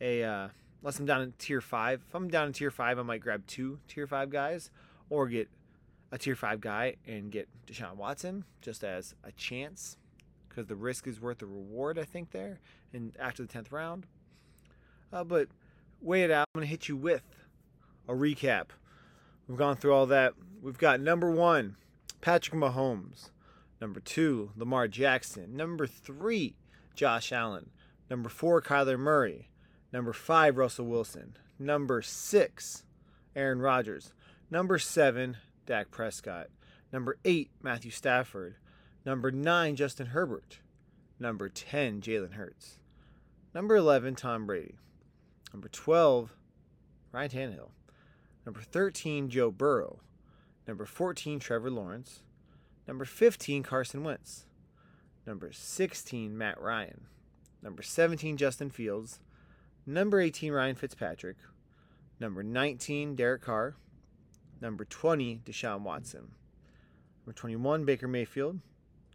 a 0.00 0.24
uh, 0.24 0.48
unless 0.82 0.98
I'm 0.98 1.06
down 1.06 1.22
in 1.22 1.32
tier 1.38 1.60
five. 1.60 2.02
If 2.08 2.14
I'm 2.14 2.28
down 2.28 2.48
in 2.48 2.52
tier 2.52 2.70
five, 2.70 2.98
I 2.98 3.02
might 3.02 3.20
grab 3.20 3.46
two 3.46 3.78
tier 3.88 4.06
five 4.06 4.30
guys 4.30 4.70
or 5.08 5.28
get 5.28 5.48
a 6.12 6.18
tier 6.18 6.34
five 6.36 6.60
guy 6.60 6.96
and 7.06 7.30
get 7.30 7.48
Deshaun 7.66 7.96
Watson 7.96 8.44
just 8.60 8.84
as 8.84 9.14
a 9.24 9.32
chance 9.32 9.96
because 10.48 10.66
the 10.66 10.76
risk 10.76 11.06
is 11.06 11.20
worth 11.20 11.38
the 11.38 11.46
reward. 11.46 11.98
I 11.98 12.04
think 12.04 12.30
there 12.30 12.60
and 12.92 13.16
after 13.18 13.42
the 13.42 13.48
tenth 13.48 13.72
round. 13.72 14.06
Uh, 15.12 15.24
but 15.24 15.48
weigh 16.00 16.22
it 16.22 16.30
out. 16.30 16.46
I'm 16.54 16.60
gonna 16.60 16.66
hit 16.66 16.88
you 16.88 16.96
with 16.96 17.22
a 18.08 18.12
recap. 18.12 18.66
We've 19.46 19.58
gone 19.58 19.76
through 19.76 19.92
all 19.92 20.06
that. 20.06 20.34
We've 20.62 20.78
got 20.78 21.00
number 21.00 21.30
one, 21.30 21.76
Patrick 22.20 22.58
Mahomes. 22.58 23.30
Number 23.80 24.00
two, 24.00 24.50
Lamar 24.56 24.88
Jackson. 24.88 25.56
Number 25.56 25.86
three, 25.86 26.54
Josh 26.94 27.32
Allen. 27.32 27.70
Number 28.10 28.28
four, 28.28 28.60
Kyler 28.60 28.98
Murray. 28.98 29.48
Number 29.92 30.12
five, 30.12 30.56
Russell 30.56 30.86
Wilson. 30.86 31.36
Number 31.58 32.02
six, 32.02 32.84
Aaron 33.34 33.60
Rodgers. 33.60 34.12
Number 34.50 34.78
seven, 34.78 35.36
Dak 35.66 35.90
Prescott. 35.90 36.48
Number 36.92 37.16
eight, 37.24 37.50
Matthew 37.62 37.90
Stafford. 37.90 38.56
Number 39.04 39.30
nine, 39.30 39.76
Justin 39.76 40.06
Herbert. 40.06 40.58
Number 41.18 41.48
10, 41.48 42.00
Jalen 42.00 42.32
Hurts. 42.32 42.78
Number 43.54 43.76
11, 43.76 44.14
Tom 44.14 44.46
Brady. 44.46 44.76
Number 45.52 45.68
12, 45.68 46.34
Ryan 47.12 47.30
Tannehill. 47.30 47.70
Number 48.46 48.60
13, 48.62 49.28
Joe 49.28 49.50
Burrow. 49.50 50.00
Number 50.66 50.86
14, 50.86 51.38
Trevor 51.38 51.70
Lawrence. 51.70 52.22
Number 52.88 53.04
15, 53.04 53.62
Carson 53.62 54.02
Wentz. 54.02 54.46
Number 55.26 55.52
16, 55.52 56.36
Matt 56.36 56.60
Ryan. 56.60 57.02
Number 57.62 57.82
17, 57.82 58.36
Justin 58.36 58.70
Fields. 58.70 59.20
Number 59.84 60.20
18, 60.20 60.52
Ryan 60.52 60.76
Fitzpatrick. 60.76 61.36
Number 62.18 62.42
19, 62.42 63.14
Derek 63.14 63.42
Carr. 63.42 63.76
Number 64.60 64.84
20, 64.84 65.42
Deshaun 65.44 65.80
Watson. 65.80 66.32
Number 67.24 67.32
21, 67.32 67.84
Baker 67.84 68.08
Mayfield. 68.08 68.60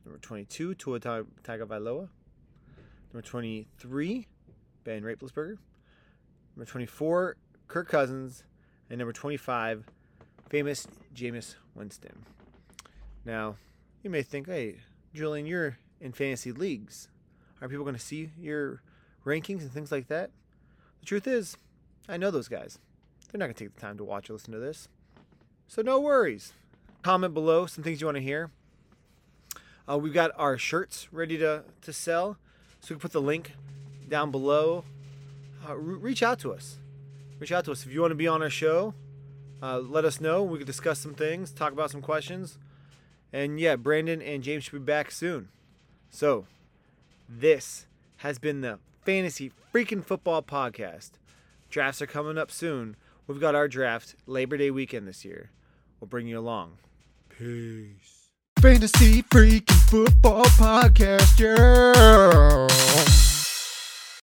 Number 0.03 0.19
22, 0.19 0.75
Tua 0.75 0.99
Tagovailoa. 0.99 2.09
Number 3.13 3.21
23, 3.21 4.27
Ben 4.83 5.03
Rapelessberger. 5.03 5.57
Number 6.55 6.69
24, 6.69 7.37
Kirk 7.67 7.89
Cousins. 7.89 8.43
And 8.89 8.99
number 8.99 9.13
25, 9.13 9.85
famous 10.49 10.87
Jameis 11.15 11.55
Winston. 11.73 12.25
Now, 13.23 13.55
you 14.03 14.11
may 14.11 14.21
think, 14.21 14.47
hey, 14.47 14.77
Julian, 15.13 15.47
you're 15.47 15.79
in 15.99 16.11
fantasy 16.11 16.51
leagues. 16.51 17.09
Are 17.61 17.67
people 17.67 17.83
going 17.83 17.95
to 17.95 18.01
see 18.01 18.29
your 18.37 18.83
rankings 19.25 19.61
and 19.61 19.71
things 19.71 19.91
like 19.91 20.07
that? 20.07 20.29
The 20.99 21.05
truth 21.07 21.25
is, 21.25 21.57
I 22.07 22.17
know 22.17 22.29
those 22.29 22.47
guys. 22.47 22.77
They're 23.31 23.39
not 23.39 23.45
going 23.45 23.55
to 23.55 23.63
take 23.63 23.73
the 23.73 23.81
time 23.81 23.97
to 23.97 24.03
watch 24.03 24.29
or 24.29 24.33
listen 24.33 24.53
to 24.53 24.59
this. 24.59 24.87
So 25.67 25.81
no 25.81 25.99
worries. 25.99 26.53
Comment 27.01 27.33
below 27.33 27.65
some 27.65 27.83
things 27.83 28.01
you 28.01 28.07
want 28.07 28.17
to 28.17 28.21
hear. 28.21 28.51
Uh, 29.89 29.97
we've 29.97 30.13
got 30.13 30.31
our 30.37 30.57
shirts 30.57 31.07
ready 31.11 31.37
to, 31.37 31.63
to 31.81 31.93
sell. 31.93 32.37
So 32.81 32.93
we 32.93 32.95
can 32.95 33.01
put 33.01 33.11
the 33.11 33.21
link 33.21 33.53
down 34.07 34.31
below. 34.31 34.83
Uh, 35.67 35.75
re- 35.75 35.97
reach 35.97 36.23
out 36.23 36.39
to 36.39 36.53
us. 36.53 36.77
Reach 37.39 37.51
out 37.51 37.65
to 37.65 37.71
us. 37.71 37.85
If 37.85 37.93
you 37.93 38.01
want 38.01 38.11
to 38.11 38.15
be 38.15 38.27
on 38.27 38.41
our 38.41 38.49
show, 38.49 38.93
uh, 39.61 39.79
let 39.79 40.05
us 40.05 40.21
know. 40.21 40.43
We 40.43 40.57
could 40.57 40.67
discuss 40.67 40.99
some 40.99 41.13
things, 41.13 41.51
talk 41.51 41.71
about 41.73 41.91
some 41.91 42.01
questions. 42.01 42.57
And 43.33 43.59
yeah, 43.59 43.75
Brandon 43.75 44.21
and 44.21 44.43
James 44.43 44.63
should 44.63 44.73
be 44.73 44.79
back 44.79 45.11
soon. 45.11 45.49
So, 46.09 46.45
this 47.27 47.85
has 48.17 48.39
been 48.39 48.61
the 48.61 48.79
Fantasy 49.03 49.51
Freaking 49.73 50.03
Football 50.03 50.43
Podcast. 50.43 51.11
Drafts 51.69 52.01
are 52.01 52.07
coming 52.07 52.37
up 52.37 52.51
soon. 52.51 52.95
We've 53.27 53.39
got 53.39 53.55
our 53.55 53.67
draft 53.67 54.15
Labor 54.27 54.57
Day 54.57 54.71
weekend 54.71 55.07
this 55.07 55.25
year. 55.25 55.49
We'll 55.99 56.07
bring 56.07 56.27
you 56.27 56.37
along. 56.37 56.77
Peace. 57.29 58.29
Fantasy 58.59 59.23
Freaking 59.23 59.89
Football 59.89 60.45
Podcast, 60.45 61.39
yeah. 61.39 63.24